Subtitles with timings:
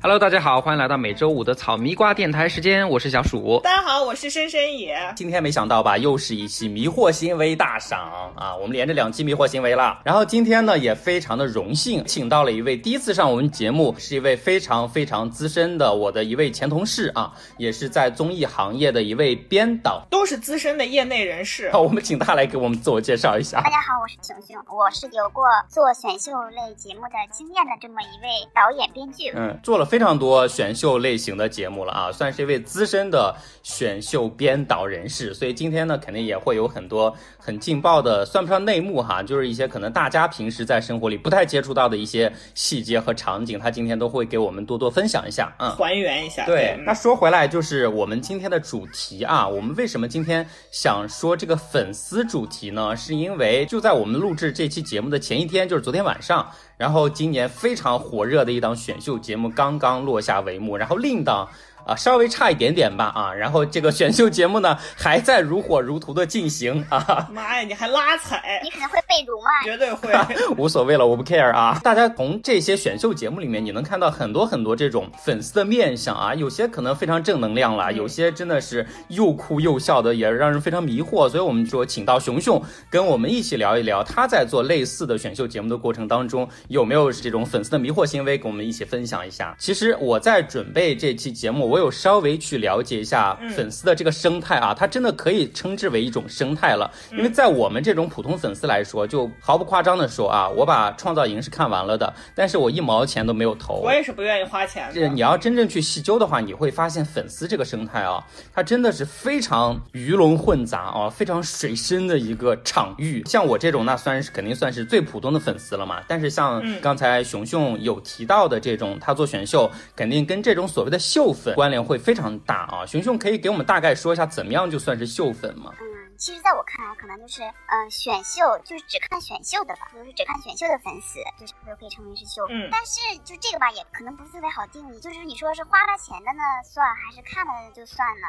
[0.00, 3.58] Hello，大家好，欢迎来到每周五的草迷瓜电台时间，我是小鼠。
[3.64, 4.96] 大家好，我是深深野。
[5.16, 8.54] 今天没想到吧，又是一期迷惑行为大赏啊！
[8.54, 10.00] 我们连着两期迷惑行为了。
[10.04, 21.70] 然后今天呢，也非常的荣幸，请到了一位第一次上我们节目，是一位非常非常资深的我的一位前同事啊，也是在综艺行业的一位编导，都是资深的业内人士。
[21.70, 23.60] 好，我们请他来给我们自我介绍一下。
[23.60, 29.32] 大家好，我是熊熊，我是有过做选秀类节目的经验的这么一位导演编剧。
[29.34, 35.34] 嗯，做了非常多选秀类型的节目了啊，算是一位资深的选秀编导人士。
[35.34, 45.54] 所以今天呢，肯定也会有很多很劲爆的，算不上内幕哈，就是一些可能大家平时在生活里不太接触到的一些细节和场景，他今天都会给我们多多分享一下。
[45.58, 46.44] 嗯，还原一下。
[46.46, 52.96] 对，那说回来，就是我们今天的主题啊，我们为什什么今天想说这个粉丝主题呢？
[52.96, 56.50] 是因为就在我们录制这期节目的前一天，就是昨天晚上。
[56.76, 61.48] 然后今年非常火热的一档选秀节目刚刚落下帷幕，然后另一档。
[61.86, 67.28] 啊，稍微差一点点吧啊，然后这个选秀节目呢 还在如火如荼的进行啊。
[67.32, 68.60] 妈呀，你还拉踩？
[68.62, 69.62] 你可能会被辱骂。
[69.64, 70.12] 绝对会，
[70.56, 71.78] 无所谓了，我不 care 啊。
[71.82, 81.28] 大家从这些选秀节目里面，你能看到很多很多这种粉丝的面相啊，有些可能非常正能量了，有些真的是又哭又笑的，也让人非常迷惑。
[81.28, 89.54] 所以我们说，请到熊熊跟我们一起聊一聊，他在做类似的选秀节目的过程当中，有没有这种粉丝的迷惑行为，跟我们一起分享一下。
[89.58, 96.88] 其实我在准备这期节目，我有稍微去了解一下粉丝的这个生态啊，它真的可以称之为一种生态了。
[97.10, 103.80] 因为在我们这种普通粉丝来说，就毫不夸张的说啊，我把创造营是看完了的，但是我一毛钱都没有投。
[103.82, 104.94] 我也是不愿意花钱的。
[104.94, 113.20] 这你要真正去细究的话，你会发现粉丝这个生态啊，它真的是非常鱼龙混杂啊，非常水深的一个场域。
[113.26, 116.00] 像我这种，那算是肯定算是最普通的粉丝了嘛。
[116.06, 122.84] 但是像刚才熊熊有提到的这种，他做选秀，肯定跟这种所谓的秀粉关联会非常大啊。
[122.84, 125.72] 熊熊可以给我们大概说一下，怎么样就算是秀粉吗？
[125.80, 132.54] 嗯，其实在我看来，可能就是呃，选秀就是只看选秀的吧，就是只看选秀的粉丝，就是都可以称为是秀粉。
[132.54, 138.28] 嗯但是就这个吧，也可能不是特别好定义，就是你说是花了钱的呢算，还是看了就算呢？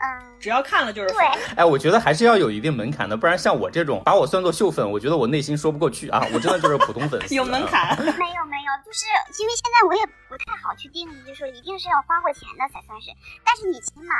[0.00, 1.56] 嗯，只要看了就是对粉。
[1.56, 6.26] 哎，我觉得还是要有一定门槛的，不然像我这种把我算作秀粉，我觉得我内心说不过去啊。
[6.32, 7.58] 我真的就是 普通粉丝，有门。
[7.66, 7.94] 槛。
[8.16, 9.04] 没有没有，就是
[9.42, 13.10] 因为现在我也不太好去定义，就说一定是要花过钱的才算是，
[13.44, 14.14] 但是你起码，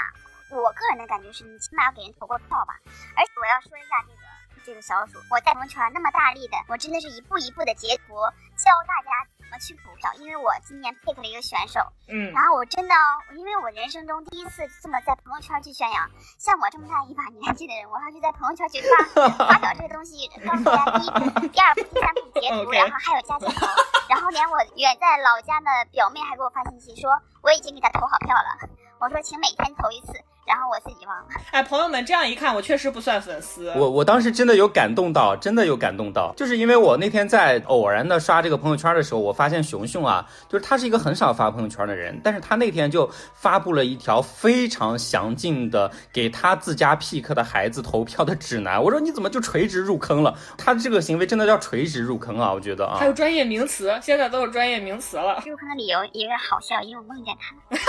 [0.51, 2.75] 我个人的感觉是你起码要给人投过票吧。
[3.17, 4.21] 而且我要说一下这个
[4.67, 8.19] 这个小鼠，我在朋友圈那么大力的，我真的是一步一步的截图
[8.59, 18.81] 教大家怎么去补票，因为我今年 pick 了一个选手，嗯，然后我真的哦，因为我人生中第一次这么在朋友圈去宣扬，像我这么大一把年纪的人，我还去在朋友圈去
[19.15, 23.67] 发 发表这个东西，告诉大家第一、第二步、第三步截图，然后还有加镜头，
[24.09, 27.11] 然后连我远在老家的表妹还给我发信息说
[27.43, 28.69] 我已经给他投好票了，
[29.01, 30.13] 我说请每天投一次，
[30.47, 31.27] 然后我自己忘了。
[31.53, 33.73] 哎，朋友们，这样一看，我确实不算粉丝。
[33.77, 48.83] 我我当时真的有感动到，真的有感动到，就是因为我那天在偶然的刷这个朋友圈的时候，我发现熊熊啊，就是他是一个很少发朋友圈的人，但是他那天就发布了一条非常详尽的给他自家 pick 的孩子投票的指南。
[48.83, 50.37] 我说你怎么就垂直入坑了？
[50.59, 52.53] 他这个行为真的叫垂直入坑啊！
[52.53, 55.41] 我觉得啊还，有专业名词，现在都有专业名词了。
[55.47, 57.81] 入坑的理由因为好笑，因为我梦见他了。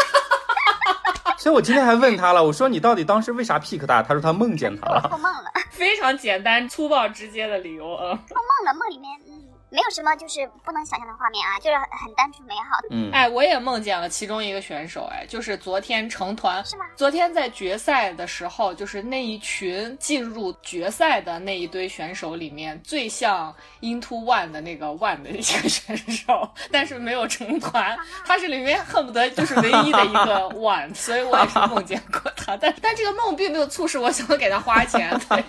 [1.40, 4.04] 所以我今天还问他了，我说你到底当时为啥 pick 他？
[4.04, 5.02] 他说他梦见他了。
[5.10, 8.14] 做梦了， 非常简单、粗暴、直接的理由啊。
[8.28, 16.85] 做梦了，梦里面嗯没有什么就是不能想象的画面啊，就是很很单纯美好，嗯，哎，我也梦见了其中一个选手，哎，就是昨天成团，是吗？
[16.96, 35.10] 昨天在决赛的时候，就是那一群进入决赛的那一堆选手里面，最像 Into One 的那个 One 的一个 选手，但是没有成团， 他是里面恨不得就是唯一的一个 One，所以我也是梦见过他，但但这个梦并没有促使我想给他花钱。
[35.30, 35.44] 对，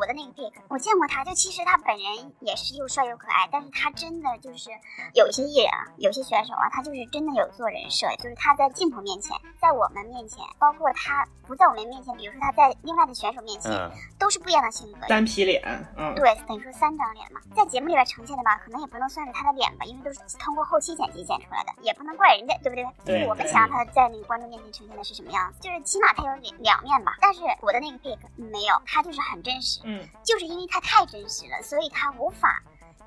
[0.00, 4.70] 我的那个 pick，我见过他，就其实他本人也是又帅又可爱，但是他真的就是
[5.12, 15.06] 有一些艺人啊，有些选手啊，他就是真的有做人设，就是他在镜头面前，在我们面前，包括他不在我们面前，比如说他在另外的选手面前，嗯，都是不一样的性格。
[15.06, 15.62] 单皮脸，
[15.98, 22.86] 嗯，对，等于说三张脸嘛，在节目里边呈现的吧，可能也不能算是他的脸吧，因为都是通过后期剪辑剪出来的，也不能怪人家，对不对？
[23.04, 27.18] 对就是我们想让他在那个观众面前呈现的是什么样子，就是起码他有两两面吧。
[27.20, 32.62] 但是我的那个 pick 没有，他就是很真实，嗯，就是因为他太真实了，所以他无法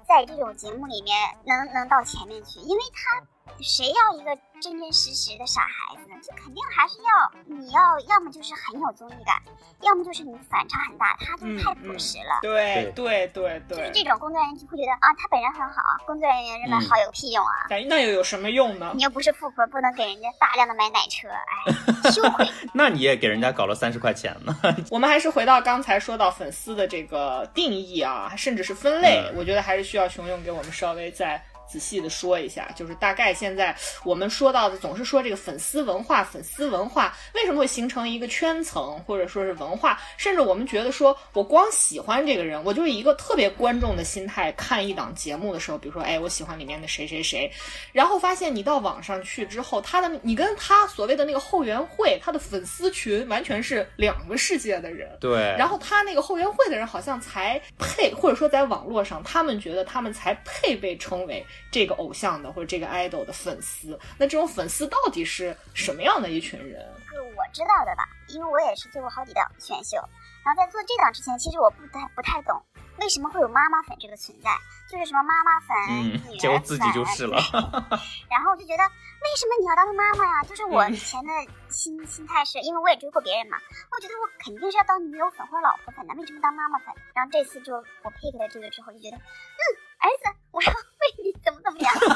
[0.05, 1.15] 在这种节目里面
[1.45, 3.25] 能能到前面去，因为他
[3.61, 6.15] 谁要一个真真实实的傻孩子呢？
[6.23, 9.35] 就肯定还是要你要要么就是很有综艺感，
[9.81, 12.39] 要么就是你反差很大，他就太朴实了。
[12.41, 17.67] 对对对对，就是这种工作人员就会觉得啊，他本人很好，工作人员认为好有个屁用啊？
[17.87, 18.91] 那又有什么用呢？
[18.95, 21.73] 你又不是富婆，不能给人家大量的买奶车，哎，
[22.11, 22.47] 羞愧。
[22.73, 24.57] 那你也给人家搞了三十块钱呢？
[24.89, 31.43] 我们还是回到刚才说到粉丝的这个定义啊，甚至是分类，我觉得还是需要熊勇给我们稍微再。
[31.73, 47.51] 仔细的说一下，就是大概现在我们说到的，总是说这个粉丝文化，粉丝文化为什么会形成一个圈层，或者说是文化，甚至我们觉得说我光喜欢这个人，我就是一个特别观众的心态看一档节目的时候，比如说，哎，我喜欢里面的谁谁谁，
[47.91, 61.43] 然后发现你到网上去之后，他的你跟他所谓的那个后援会，他的粉丝群完全是两个世界的人，对，然后他那个后援会的人好像才配，或者说在网络上，他们觉得他们才配被称为。
[61.71, 66.81] 这个偶像的或者这个 idol 的粉丝，那这种粉丝到底是什么样的一群人？
[67.09, 69.97] 是我知道的吧，因为我也是做过好几档选秀，
[70.45, 72.61] 然后在做这档之前，其实我不太不太懂
[72.99, 74.49] 为什么会有妈妈粉这个存在，
[74.89, 77.41] 就是什么妈妈粉、女儿粉，自己就是了。
[78.29, 78.83] 然后我就觉得，
[79.23, 80.43] 为什么你要当妈妈呀？
[80.43, 81.31] 就是我以前的
[81.69, 83.57] 心心态是，因为我也追过别人嘛，
[83.91, 86.93] 我觉得我肯定是要当女友粉或者老婆粉的，为什么当妈妈粉？
[87.13, 89.61] 然后这次就我 pick 了这个之后，就觉得，嗯，
[89.99, 90.71] 儿子，我要。
[91.03, 91.93] 为你怎么怎么样？
[91.99, 92.07] 就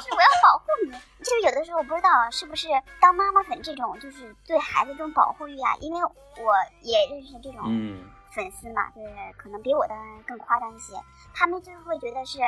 [0.00, 0.90] 是我要保护你。
[1.22, 2.66] 就是有的时候我不知道是不是
[3.00, 5.76] 当妈妈粉这种，就是对孩子这种保护欲啊。
[5.80, 6.52] 因为我
[6.82, 7.62] 也认识这种
[8.34, 9.94] 粉丝嘛，就是可能比我的
[10.26, 10.94] 更夸张一些。
[11.32, 12.40] 他们就会觉得是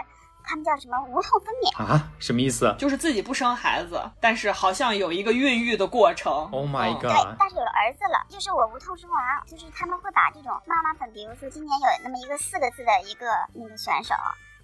[0.49, 2.09] 他们叫什么无痛分娩啊？
[2.19, 2.75] 什么意思？
[2.79, 6.33] 就是自己不生孩子，但是好像有一个孕育的过程。
[6.51, 7.13] Oh my god！
[7.13, 9.45] 对，但是有了儿子了，就是我无痛生娃。
[9.47, 14.15] 就是他们会把这种妈妈粉，比如说今年有那么一个四个字的一个那个选手。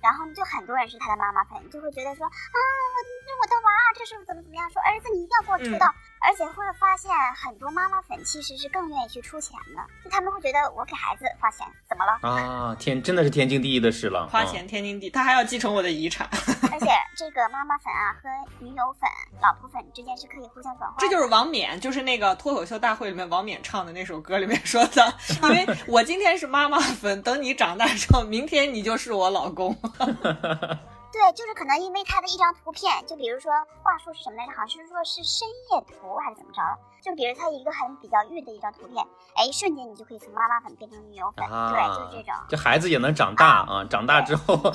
[0.00, 2.56] 然后就很多人是他的妈妈粉，就会觉得说啊，
[2.92, 4.68] 我这我的娃，这是怎么怎么样？
[4.68, 5.88] 说儿子你一定要给我出道，
[6.26, 12.74] 而且会发现很多妈妈粉其实是更愿意去出钱的，就他们会觉得我给孩子花钱怎么了啊？
[12.78, 16.26] 天，真的是天经地义的事了，花钱天经地，他还要继承我的遗产。
[16.72, 16.86] 而且
[17.16, 18.28] 这个妈妈粉啊和
[18.58, 19.08] 女友粉、
[19.40, 20.98] 老婆粉之间是可以互相转换。
[20.98, 29.76] 这就是王冕，就是那个脱口秀大会里面王冕唱的那首歌里面说的， 因为我今天是妈妈粉，等你长大之后，明天你就是我老公。
[31.14, 33.52] 对，就是可能因为他的一张图片，就比如说
[33.84, 34.52] 话术是什么来着？
[34.52, 36.60] 好像是说是深夜图还是怎么着？
[37.04, 39.04] 就比如他一个很比较玉的一张图片，
[39.34, 42.34] 哎，瞬间你就可以从妈妈粉变成女友粉，对，就是这种。
[42.48, 44.72] 这孩子也能长大啊，长大之后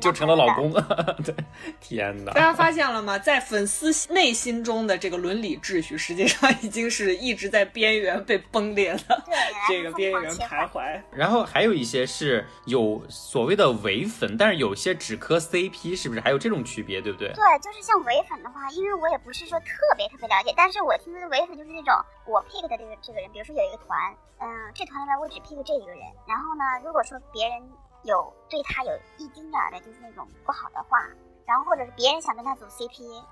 [0.00, 0.72] 就 成了老公。
[1.22, 1.32] 对，
[1.80, 2.32] 天哪！
[2.32, 3.16] 大家发现了吗？
[3.16, 9.22] 在粉丝内心中的这个伦理秩序，实际上已经是一直在边缘被崩裂的，
[9.68, 11.00] 这个边缘徘徊。
[11.12, 17.00] 然后还有一些是有所谓的伪粉，但是有些只磕 CP，是不是还有这种区别？
[17.00, 17.28] 对不对？
[17.28, 19.66] 对，就是像伪粉的话，因为我也不是说特
[19.96, 21.67] 别特别了解，但是我听说的伪粉就。
[21.72, 21.94] 那种
[22.26, 26.00] 我 pick 的这个这个人，比如说有一个团，嗯，这团里面我只 pick 这一个人。
[26.26, 27.62] 然后呢，如果说别人
[28.02, 30.98] 有对他有一丁点的，就是那种不好的话，
[31.46, 33.22] 然后或者是别人想跟他组 CP，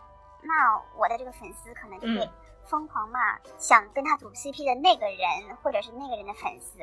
[0.42, 2.28] 那我的这个粉丝可能就会
[2.64, 6.78] 疯狂骂想跟他组 CP 的那个人，或者是那个人的粉丝。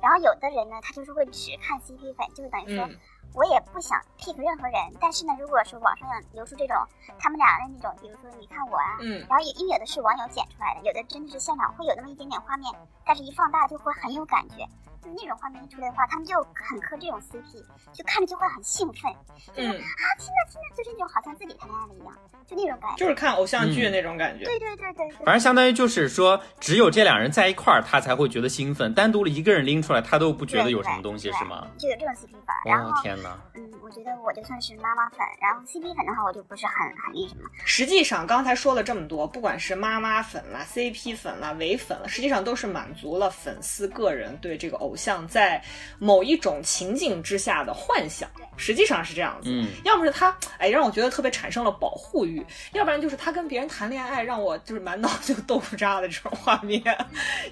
[0.00, 2.88] 然后有的人呢，他就是会只看 CP 粉，就是等于说。
[3.34, 6.76] 我也不想 pick 任何人，但是呢，如果说网上流出这种
[7.18, 12.72] 他们俩的那种，比如说你看我啊，嗯，然后也因为有的是网友剪出来的，有的真的是现场会有那么一点点画面，
[13.04, 14.66] 但是一放大就会很有感觉。
[15.00, 19.14] 就那种画面一出来的话，他们就很磕这种 CP，就看着就会很兴奋，
[19.54, 22.12] 就是啊，听着听着就是那种好像自己谈恋爱了一样，
[22.44, 24.44] 就那种感觉，就是看偶像剧那种感觉。
[24.44, 25.08] 对对对对。
[25.24, 31.64] 反正相当于就是说，只有这两人在一块儿，他才会觉得兴奋，单独的一个人拎出来，他都不觉得有什么东西，是吗？
[31.78, 32.54] 就有这种 CP 粉。
[32.64, 33.38] 然后天哪。
[33.54, 37.48] 嗯，我觉得我就算是妈妈粉，然后 CP 粉的话，我就不是很很那什么。
[37.64, 45.62] 实际上刚才说了这么多，不管是妈妈粉啦、CP 粉啦、伪粉了，实际上都是满足了粉丝个人对这个偶像在。
[45.98, 49.50] 某一种情境之下的幻想，实际上是这样子。
[49.50, 52.40] 嗯，要么是他，哎，让我觉得特别产生了保护欲；
[52.72, 56.80] 要不然就是他跟别人谈恋爱，让我就是满脑子 豆腐渣的这种画面；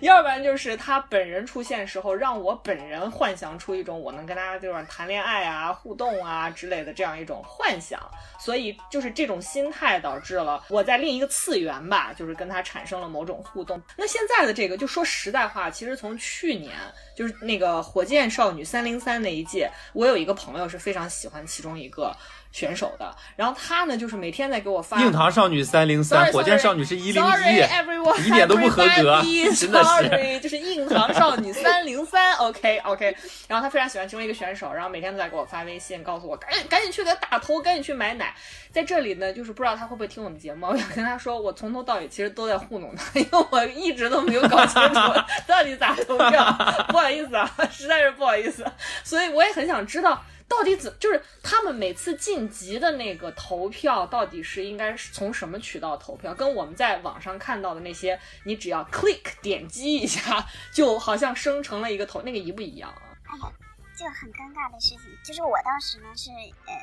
[0.01, 8.01] 要不然就是他本人出现时候，让我本人幻想出一种我能跟他就是谈恋爱啊、啊互动啊之类的这样一种幻想。
[8.39, 13.81] 所以就是这种心态导致了我在另一个次元吧，就是跟他产生了某种互动。
[13.97, 16.73] 那现在的这个，就说实在话，其实从去年
[17.15, 18.07] 就是那个火。
[18.07, 22.17] 箭少女三零三那一届，我有一个朋友是非常喜欢其中一个
[22.57, 23.15] 选手的。
[23.37, 29.21] 然后他呢，就是每天在给我发硬糖少女三零三火箭少女是一零 Sorry, 一，everyone, 一点都不合格
[29.55, 33.15] 真的是 Sorry，就是硬糖少女三零三，OK OK。
[33.47, 38.35] 然后他非常喜欢其中一个选手，然后每天都在给我发微信，告诉我赶紧赶紧去给他打头，赶紧去买奶。
[38.73, 45.01] 在这里呢，就是不知道他会不会听我们节目，我想跟他说，我从头到尾其实都在糊弄他，因为我一直都没有搞清楚
[45.47, 46.57] 到底咋投票。
[46.89, 48.65] 不好意思啊，实在是不好意思。
[49.05, 50.23] 所以我也很想知道。
[50.49, 56.33] 到底怎就是他们每次晋级的那个投票，到底是应该是从什么渠道投票？
[56.35, 63.03] 跟我们在网上看到的那些，你只要 click 点击一下，就好像生成了一个投，那个一不一样啊？
[63.25, 63.53] 哎呀，
[63.99, 66.31] 这个很尴尬的事情，就是我当时呢是
[66.67, 66.75] 呃，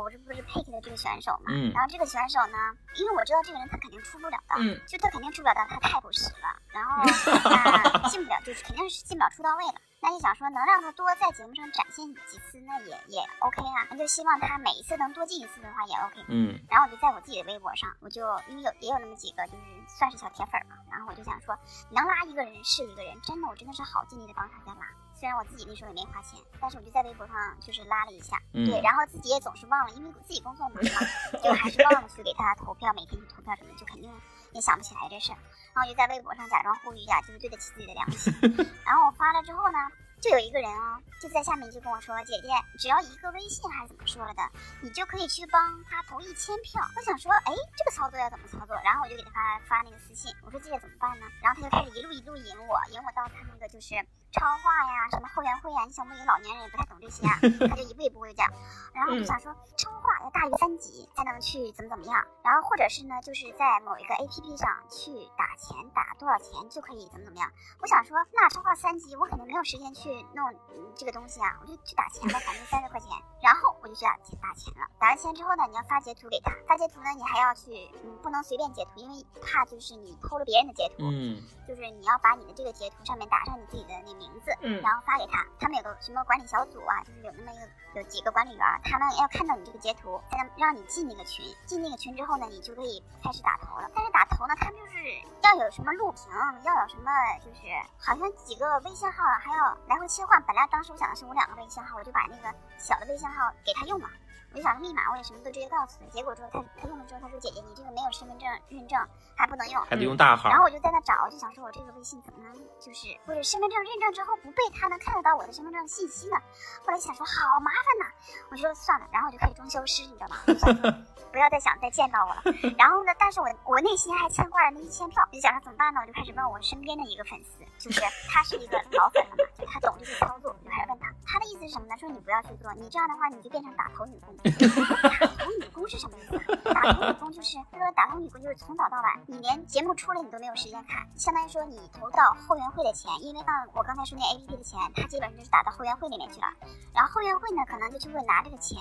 [0.00, 2.58] 我这不是 pick 的这个选手嘛，嗯然后这个选手呢，
[2.96, 9.74] 因为我知道这个人他肯定出不了道，嗯，就他肯定出不了道，他太不实了，然后他进不了，就是肯定是进不了出道位了。
[10.02, 16.24] 那就想说能让他多在节目上展现几次，那也也 OK 啊，那就希望他每一次能多进一次的话也 OK。
[16.28, 21.54] 嗯，然后我就在我自己的微博上，我就因为有也有那么几个就是算是小铁粉嘛，然后我就想说，
[21.90, 24.86] 能拉一个人是一个人，真的我真的是好尽力的帮大家拉。
[25.20, 30.90] 虽然我自己那时候也没花钱，但是我就在微博上就是拉了一下，嗯对，然后自己也总是忘了，因为自己工作忙嘛，
[31.44, 34.10] 就还是忘了去给他投票，每天去投票什么的，就肯定
[34.52, 35.36] 也想不起来这事儿。
[35.74, 38.32] 然后我就在微博上假装呼吁一下，就是对得起自己的良心。
[38.82, 39.78] 然后我发了之后呢，
[40.20, 42.48] 就有一个人哦、就在下面就跟我说：“姐姐，
[42.78, 44.42] 只要一个微信还是怎么说了的，
[44.82, 48.76] 你就可以去帮他投一千票。”我想说，哎，这个操作要怎么操作？
[48.84, 51.26] 然后我就给他发发那个私信，我说姐姐怎么办呢？
[51.42, 53.94] 然后他就开始一路一路引我，引我到他那个就是
[54.32, 58.46] 超话呀，什么后援会呀，你想不，一个老年人也不太懂这些啊，他就一步一步的讲。
[58.92, 67.50] 然后我就想说，超话要大于三级才能去怎么怎么样，然后或者是呢，就是在某一个 APP 上去打钱，打多少钱就可以怎么怎么样。
[67.80, 73.08] 我想说，那超话三级，我肯定没有时间去弄、嗯、这个东西啊，我就去打钱吧，反正三十块钱。
[73.42, 74.86] 然后我就去打打钱了。
[74.98, 85.46] 打完钱之后呢，你要发截图给他，发截图呢，你还要去，嗯，不能随便截图，因为怕就是你偷了别人的截图，嗯，就是你要把你的这个截图上面打上你自己的那名字，嗯然后发给他。
[85.58, 91.44] 他们有个什么管理小组啊，就是有那么一个有几个管理员儿，他们要看到你这个截图，才能让你进那个群。
[91.66, 93.90] 进那个群之后呢，你就可以开始打头了。
[93.94, 94.98] 但是打头呢，他们就是
[95.42, 96.24] 要有什么录屏，
[96.64, 97.60] 要有什么就是
[97.98, 100.42] 好像几个微信号还要来回切换。
[100.42, 104.08] 本来当时我想的是我两个微信号，我就把那个小的微信号给他用了。
[104.52, 108.98] 我就想说密码我也什么都直接告诉他，结果之后他他用了之后，他说姐姐你这个没有身份证认证，
[109.36, 109.80] 还不能用。
[109.84, 110.58] 还得用大号然。
[110.58, 116.36] 后我就在那找，就想说我这个微信怎么能就是或者身份证认证之后不被他能看得到我的身份证信息呢？
[116.84, 118.12] 后来想说好麻烦呐，
[118.50, 120.36] 我就说算了，然后我就开始装消失，你知道吗？
[120.46, 120.90] 我就想说
[121.30, 122.42] 不要再想再见到我了。
[122.76, 126.00] 然后呢，但是我我内心还牵挂着那一千票，我就想说怎么办呢？
[126.00, 131.96] 我就开始问我身边的一个粉丝，就是他是一个老粉了嘛，就他懂这些操作，我就开始问他，他的意思是什么呢？
[131.98, 134.34] 说你不要去做，你这样的话你就变成打头女工。
[134.44, 136.36] 打头女工是什么意思？
[136.68, 136.72] 啊？
[136.72, 146.46] 打头女工就是他说打头女工就是从早到晚，你连节目出来你都没有时间看，相当于说你投到后援会的钱，因为像我刚才说那 A P P 的钱，它基本上就是打到后援会里面去了，
[146.94, 148.78] 然后后援会呢可能就就会拿这个钱，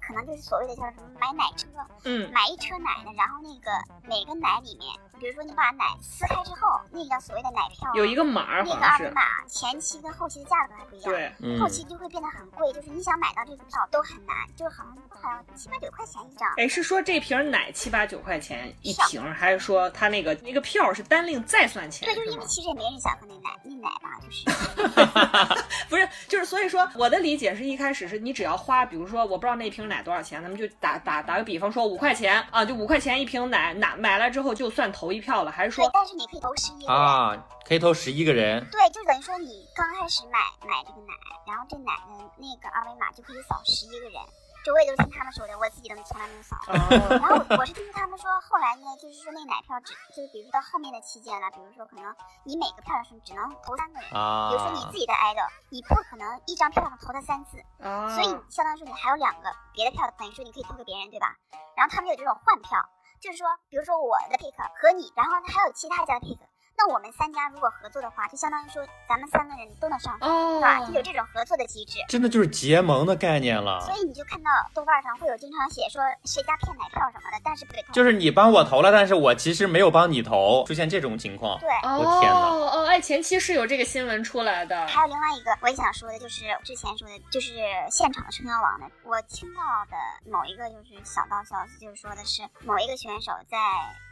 [0.00, 1.68] 可能就是所谓的叫什么买奶车，
[2.04, 2.30] 嗯。
[2.32, 3.70] 买一车奶呢，然后那个
[4.02, 11.12] 每个奶里面，比如说你把奶撕开之后，那个叫所谓的奶票啊，有一个码那个二维码，前期跟后期的价格还不一样。
[11.12, 16.48] 对，嗯后期就会变得很贵，就是你想买到这个票都很难，就是好像好像七八九块钱一张。
[16.56, 22.06] 哎，是说这瓶奶七八九块钱一瓶，还是说它那个那个票是单另再算钱？
[22.08, 24.44] 对，就是因为其实也没人想喝那奶，那奶吧，就是
[25.88, 37.02] 不是，就是所以说我的理解是一开始是你只要花，比如说我不知道那瓶奶多少钱，咱们就打打打个比方说五块钱啊，就五块钱一瓶奶，奶买来之后就算投一票了，还是对说，但是你可以投十一个人。
[37.02, 38.66] 啊，可以投十一个人。
[38.70, 41.12] 对，就等于说你刚开始买买这个奶，
[41.46, 44.20] 然后这奶的那个二维码就可以扫十一个人。
[44.64, 46.58] 就我也都是听他们说的，我自己都从来没有扫。
[46.66, 46.74] 哦，
[47.22, 52.10] 然后我是听他们说，后来呢，就是说那奶票只就是比如说到后面的期间了，比如说可能
[52.42, 61.36] 你每个票上只能投三个人，啊比如说你自己的 idol，你不可能一张票上投他三次，啊，所以相当于说你还有两个别的票，等于说你可以投给别人，对吧？
[61.76, 62.82] 然后他们有这种换票，
[63.22, 64.50] 就是说，比如说我的 pick
[64.82, 66.42] 和你，然后还有其他家的 pick，
[66.78, 70.80] 那我们三家如果合作的话，就相当于说咱们三个人都能上，哦对，吧？
[70.86, 71.98] 就有这种合作的机制。
[72.08, 77.92] 真的就是结盟的概念了所，以你就看到豆瓣上会有经常写说谁家骗奶票什么的，但是不给投。
[77.92, 81.58] 就是你帮我投了，但是我其实没有帮你投，出现这种情况。
[81.60, 87.54] 对，哦我天哪哦，哎，前期是有这个新闻出来的，还有另外一个我也想说的，就是之前说的，就是
[87.90, 89.96] 现场的撑腰王的，我听到的
[90.30, 93.56] 某一个就是小道消息，就是说的是某一个选手在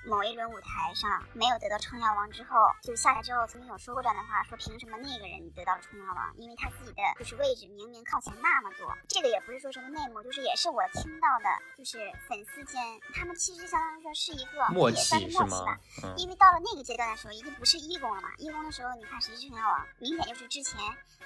[0.06, 8.86] 某一轮舞台上没有得到撑腰王之后，后就下来之后曾经有说过这样的话，说凭什么那个人得到了春药王，因为他自己的就是位置明明靠前那么多。
[9.08, 12.78] 这个也不是说什么内幕，就是也是我听到的，就是粉丝间
[13.12, 15.78] 他们其实相当于说是一个默也算契是吧。？
[16.04, 18.28] 嗯，因为到了那个阶段的时候，已经不是一公了嘛。
[18.38, 20.78] 一公的时候，你看《谁是冲浪王》，明显就是之前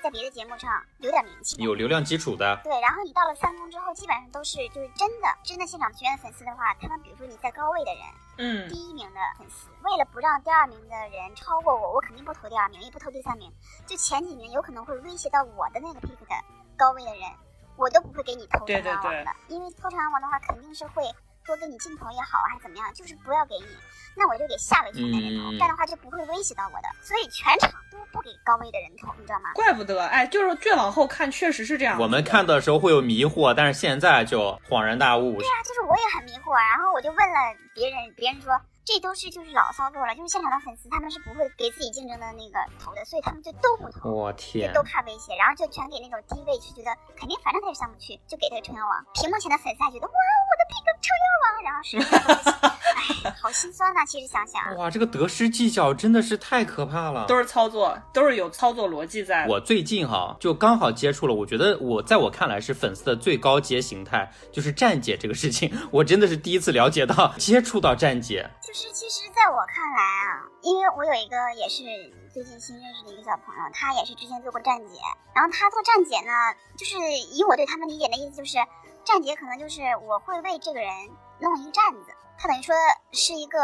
[0.02, 1.61] 在别的节目上有点名气。
[1.62, 8.02] 有流量基础的，对，然后你到了三公之后，基本上都是就是真的真的现场学员粉丝的话，他们比如说你在高位的人，
[8.38, 13.50] 嗯第，一名的粉丝，为了不让第二名的人超过我，我肯定不投第二名，也不投第三名。
[13.87, 16.35] 就前几名有可能会威胁到我的那个 pick 的
[16.76, 17.23] 高位的人，
[17.76, 21.02] 我都不会给你投对对成王王的，因为投成王王的话肯定是会
[21.47, 23.66] 多给你镜头也好啊，还是怎么样，就是不要给你，
[24.14, 29.52] 那我就给下位全的人投，嗯这样的话就不会威胁到我的，所以全场都不给高位的人投，你知道吗？
[29.54, 31.99] 怪不得，哎，就是越往后看，确实是这样。
[31.99, 35.33] 我们看的时候会有迷惑，但是现在就恍然大悟。
[35.38, 44.09] 对啊，就是我也很迷惑，然后我就问了别人，别人说这都是就是老操作了，就是现场的粉丝他们是不会给自己竞争的那个投的，所以他们就都不投。
[44.09, 49.04] 我就天都，怕威胁，然后就全给那种低位，就觉得肯定反正他也上不去，就给他个撑腰王。
[49.12, 50.16] 屏幕前的粉丝还觉得哇，
[50.49, 57.26] 我的 pick 撑腰王，然后实际上都不行，哎，好心酸呐、其实想想，哇，这个得失计较真的是太可怕了。
[57.26, 59.47] 都是操作，都是有操作逻辑在。
[59.47, 68.49] 我最近哈就刚好接触了，我觉得我在我看来是粉丝的最高阶形态，就是站姐这个事情，我真的是第一次了解到接触到站姐。
[68.62, 71.82] 就是是其实在我看来啊，因为我有一个也是
[72.32, 75.00] 最近新认识的一个小朋友，他也是之前做过站姐，
[75.35, 76.30] 然后他做站姐呢，
[76.76, 76.97] 就是
[77.35, 78.56] 以我对他们理解的意思就是，
[79.04, 80.88] 站姐可能就是我会为这个人
[81.40, 82.73] 弄一个站子，他等于说
[83.11, 83.58] 是一个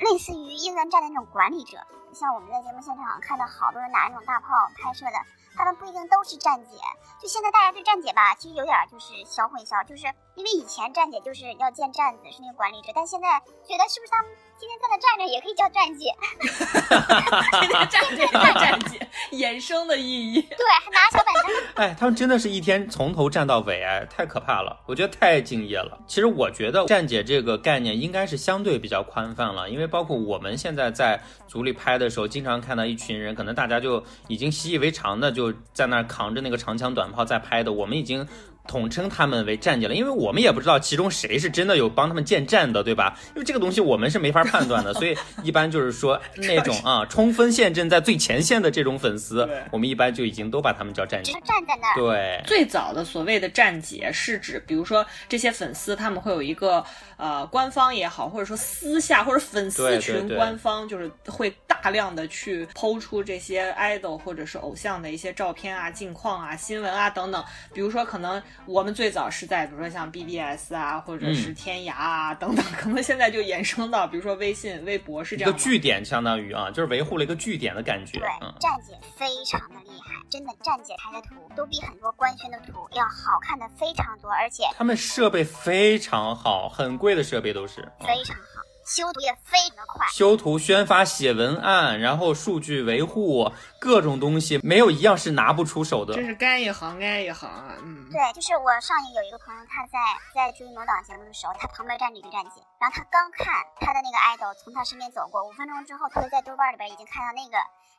[0.00, 1.76] 类似于应援站的那种管理者。
[2.14, 4.48] 像我们在节目现场看到好多人拿那种大炮
[4.80, 5.18] 拍摄的，
[5.56, 6.78] 他们不一定都是站姐。
[7.20, 10.06] 就现在大家对站姐吧，其实有点就是小混淆，就是
[10.36, 16.14] 因为以前站姐就是要建站子是那个管理者，但现在觉得是不是他们天天在那站着也可以叫站姐？
[17.90, 20.40] 站姐大站姐衍生的意义。
[20.42, 21.54] 对，还拿小板凳。
[21.74, 25.98] 哎，他们真的是一天从头站到尾，哎，太可怕了，我觉得太敬业了。
[26.06, 38.26] 其实我觉得站姐这个概念应该是相对比较宽泛了，因为包括我们现在在组里拍的时候，经常看到一群人，可能大家就已经习以为常的就在那儿扛着那个长枪短炮在拍的，我们已经。
[38.66, 43.14] 统称他们为站姐了，因为我们也不知道其中谁是真的有帮他们建站的，对吧？
[43.34, 51.30] 因为这个东西我们是没法判断的，所以一般就是说 那种啊冲锋陷阵在最前线的这种粉丝，我们一般就已经都把他们叫站姐。
[51.32, 51.94] 站在那儿。
[51.94, 56.82] 对，最早的所谓的站姐是指，比如说这些粉丝他们会有一个
[57.16, 67.44] 呃官方也好，或者说私下或者粉丝群官方，就是会大量的去抛出这些 idol 或者是偶像的一些照片啊、近况啊、新闻啊等等。
[67.72, 75.62] 比如说，可能我们最早是在比如说像 BBS 啊，或者是嗯天涯啊等等， 可能现在就衍生到比如说微信、微博是一个这样吗。
[75.62, 87.82] 据点，相当于啊，就是维护了一个据点的感觉对。，嗯，站姐非常的厉害，真的站姐拍的图都比很多官宣的图要好看的非常多，而且他们设备非常好，很贵的设备都是。
[88.00, 90.06] 嗯非常好，修图也非常的快。
[90.08, 96.24] 修图、宣发、写文案，然后数据维护，各种东西没有一样是拿不出手的真。
[96.26, 99.98] 是干一行爱一行啊，嗯，对，就是我上一有一个朋友，他在
[100.34, 103.48] 在追某档节目的时候，他旁边站着一个站姐，然后他刚看
[103.80, 107.56] 他的那个 idol 从他身边走过，五分钟之后，他就在豆瓣里边已经看到那个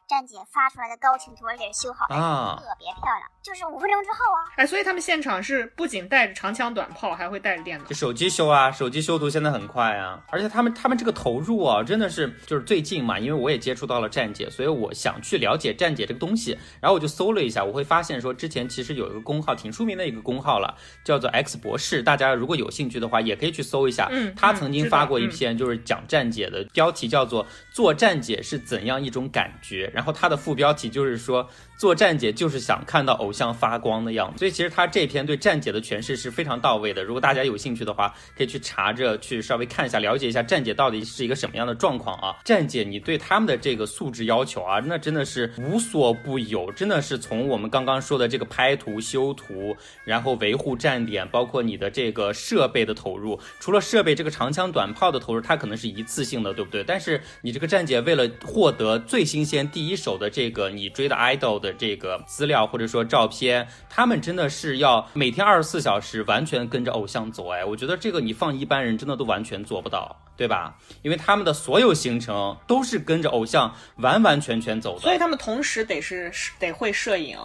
[0.08, 3.26] 站姐发出来的高清图，而且修好的，啊特别漂亮。
[3.42, 7.96] 就是五分钟之后啊，哎，所以他们现场是不仅带着长枪短炮，还会带着电脑就。
[7.96, 24.08] 手机修啊，手机修图现在很快啊，而且他们他们这个投入啊，真的是就是最近嘛，因为我也接触到了站姐，所以我想去了解站姐这个东西，然后我就搜了一下，我会发现说之前其实有一个公号挺出名的一个公号了，叫做 X 博士，大家如果有兴趣的话，也可以去搜一下。
[24.12, 31.46] 嗯他嗯曾经发过一篇就是讲站姐的，标题叫做“做站姐是怎样一种感觉”，然后他的副标题就是说
[31.78, 37.04] 做站姐就是想看到偶像发光的样子，所以其实他这篇对站姐的诠释是非常到位的。
[37.04, 42.38] 如果大家有兴趣的话，可以去查着去稍微看一下，了解一下站姐到底是一个什么样的状况啊。
[42.46, 56.82] 站姐，你对他们的这个素质要求啊，那真的是无所不有，真的是从我们刚刚说的这个拍图、修图，然后维护站点，包括你的这个设备的投入，除了设备这个长枪短炮的投入，它可能是一次性的，对不对？
[56.86, 67.50] 但是你这个站姐为了获得最新鲜、第一手的这个你追的 idol 的这个资料或者说照片，他们真的是要每天二十四小时完全跟着偶像走。
[67.50, 70.78] 哎，我觉得这个你放一般人真的都完全做不到，对吧？
[71.02, 75.02] 因为他们的所有行程都是跟着偶像完完全全走的。
[75.02, 77.38] 所以他们同时得是得会摄影，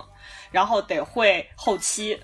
[0.50, 2.18] 然后得会后期，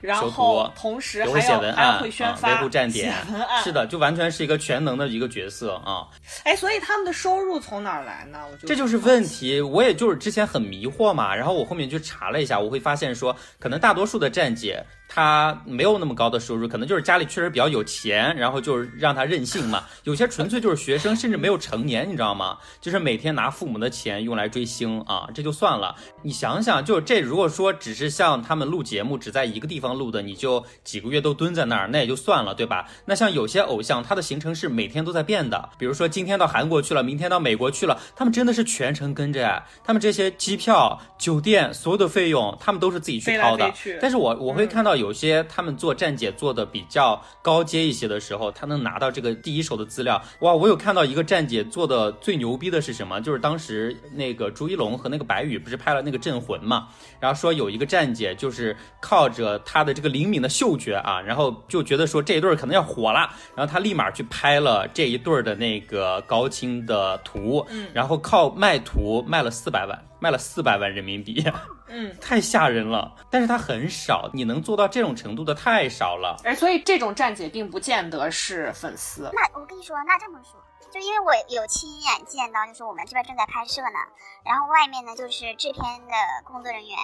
[0.00, 3.62] 然后同时会写还要案，会宣啊发、维护站点写文案。
[3.64, 6.06] 是的，就完全是一个全能的一个角色啊。
[6.44, 8.40] 哎，所以他们的收入从哪儿来呢？
[8.50, 19.84] 我就这就是问题，我也就是之前很迷惑嘛，然后我后面去查了一下，我会发现说，可能大多数的站姐她没有那么高的收入，可能就是家里确实比较有钱，然后就是让他任性嘛。
[20.04, 22.58] 有些纯粹就是学生，甚至没有成年，你知道吗？
[22.80, 25.94] 就是每天拿父母的钱用来追星啊，这就算了。
[26.22, 32.86] 你想想，就这如果说只是像他们录节目只在一个地方录的，你就几个月都蹲在那儿，那也就算了，对吧？
[33.04, 43.72] 那像有些偶像，他的行程是每天都在变的，比如说今天到韩国去了，明天到美国去了，他们真的是全程跟着哎，他们这些机票、酒店所有的费用，他们都是自己去掏的。
[44.00, 50.20] 但是我我会看到有些他们做站姐做的比较高阶一些的时候，他能拿到这个第一手的资料。
[50.40, 53.20] 哇，我有看到一个站姐做的最牛逼的是什么？
[53.20, 56.88] 就是当时那个朱一龙和那个白宇不是拍了那个《镇魂》嘛，
[57.20, 71.44] 然后说有一个站姐就是靠着她的这个灵敏的嗅觉啊，然后就觉得说这一对儿可能要火了，然后她立马去拍了这一对儿的那个高清的图，然后靠卖图卖了四百万，卖了四百万人民币。
[71.88, 76.36] 嗯，太吓人了，但是它很少，你能做到这种程度的太少了。
[76.44, 79.30] 哎，所以这种站姐并不见得是粉丝。
[79.32, 83.98] 那我跟你说，那这么说，就因为我有亲眼见到，就是我们这边正在拍摄呢，
[84.44, 86.96] 然后外面呢就是制片的工作人员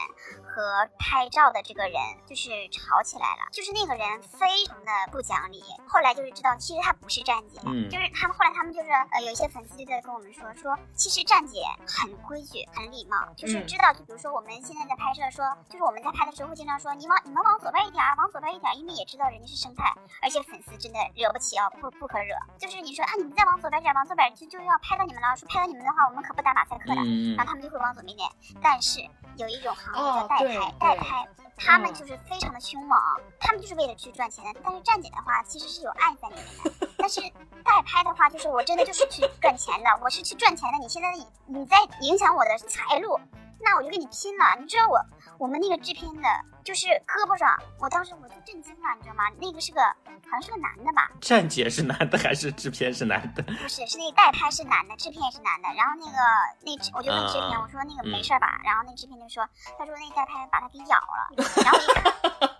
[0.44, 5.62] 和拍照的这个人就是吵起来了，就是那个人非常的不讲理。
[5.88, 19.92] 后来就是知道，其实他不是站姐，嗯就是他们后来他们就是呃有一些粉丝就在跟我们说说，其实站姐很规矩，很礼貌，就是嗯知道，就比如说我们现在在拍摄说，就是我们在拍的时候会经常说，你往你们往左边一点儿，往左边一点儿，因为也知道人家是生态，
[20.22, 22.34] 而且粉丝真的惹不起啊，不不可惹。
[22.58, 27.00] 就是你说啊，你们再往左边点儿，往左边就就要拍到你们了，说拍到你们的话，我们可不打马赛克的。
[27.00, 28.28] 嗯然后他们就会往左边点。
[28.62, 29.00] 但是
[29.36, 32.98] 有一种行业叫代拍，代拍，他们嗯就是非常的凶猛，
[33.40, 34.60] 他们就是为了去赚钱的。
[34.62, 36.44] 但是站姐的话，其实是有爱在里面
[36.80, 36.88] 的。
[36.98, 37.20] 但是
[37.64, 40.78] 代拍的话，就是我真的就是去赚钱的，我是去赚钱的。
[40.78, 43.18] 你现在你你在影响我的财路，
[43.58, 44.56] 那我就跟你拼了。
[44.60, 45.00] 你知道我
[45.42, 46.28] 我们那个制片的，
[46.62, 49.24] 就是胳膊上，我当时我就震惊了，你知道吗？
[49.40, 51.10] 那个是个好像是个男的吧？
[51.20, 53.42] 站姐是男的还是制片是男的？
[53.42, 55.68] 不是，是那个代拍是男的，制片也是男的。
[55.74, 56.16] 然后那个
[56.62, 58.60] 那我就问制片，嗯我说那个嗯没事儿吧？
[58.62, 59.44] 然后那制片就说，
[59.76, 61.26] 他说那代拍把他给咬了，
[61.64, 62.04] 然后一看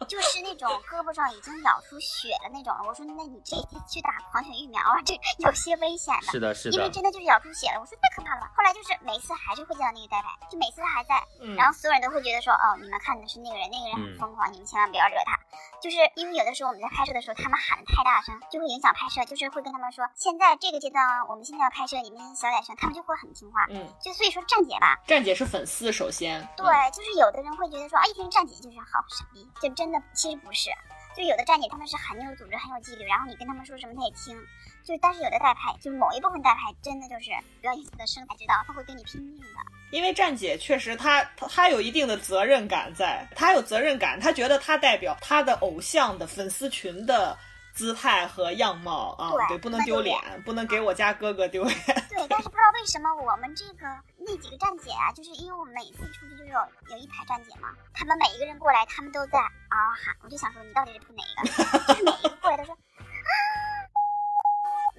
[0.04, 2.84] 就是那种胳膊上已经咬出血了那种了。
[2.86, 3.56] 我说那你这
[3.88, 6.32] 去打狂犬疫苗啊，这有些危险的。
[6.32, 6.92] 是的，是的因为。
[6.92, 8.52] 真的就是咬出血了，我说太可怕了吧。
[8.54, 15.38] 后来就是每次还是会见到那个代拍，就每次他还在，嗯然后所有人都会觉得说，哦，你们看的是那个人，那个人很嗯疯狂，你们千万不要惹他。
[15.80, 23.64] 就是因为有的时候我们在拍摄的时候，他们喊的太大声，就会影响拍摄，就是会跟他们说，现在这个阶段啊，我们现在要拍摄，你们小点声，他们就会很听话。
[23.70, 26.46] 嗯，就所以说站姐吧，站姐是粉丝，首先。
[26.56, 30.70] 对，就是有的人会觉得说，啊，一听站姐就是好傻逼，就真的其实不是。
[31.14, 34.34] 就有的站姐他们是很有组织、很有纪律，然后你跟他们说什么他也听。
[34.82, 39.46] 就是但是有的代拍，就是某一部分代拍真的就是不要你的生才知道，他会跟你拼命的。
[39.92, 47.36] 因为站姐确实她她她有一定的责任感在，她有责任感，她觉得她代表她的偶像的粉丝群的
[47.74, 51.76] 姿态和样貌啊，对对，不能丢丢脸，不能给我家哥哥丢脸。
[52.08, 53.86] 对，但是不为什么我们这个
[54.18, 56.58] 那几个站姐啊，就是因为我每次出去就有
[56.90, 61.46] 有一排站姐嘛，他们每一个人过来，他们都在嗷嗷喊，我就想说你到底是扑哪一个？
[61.86, 63.38] 就是每一个过来都说啊，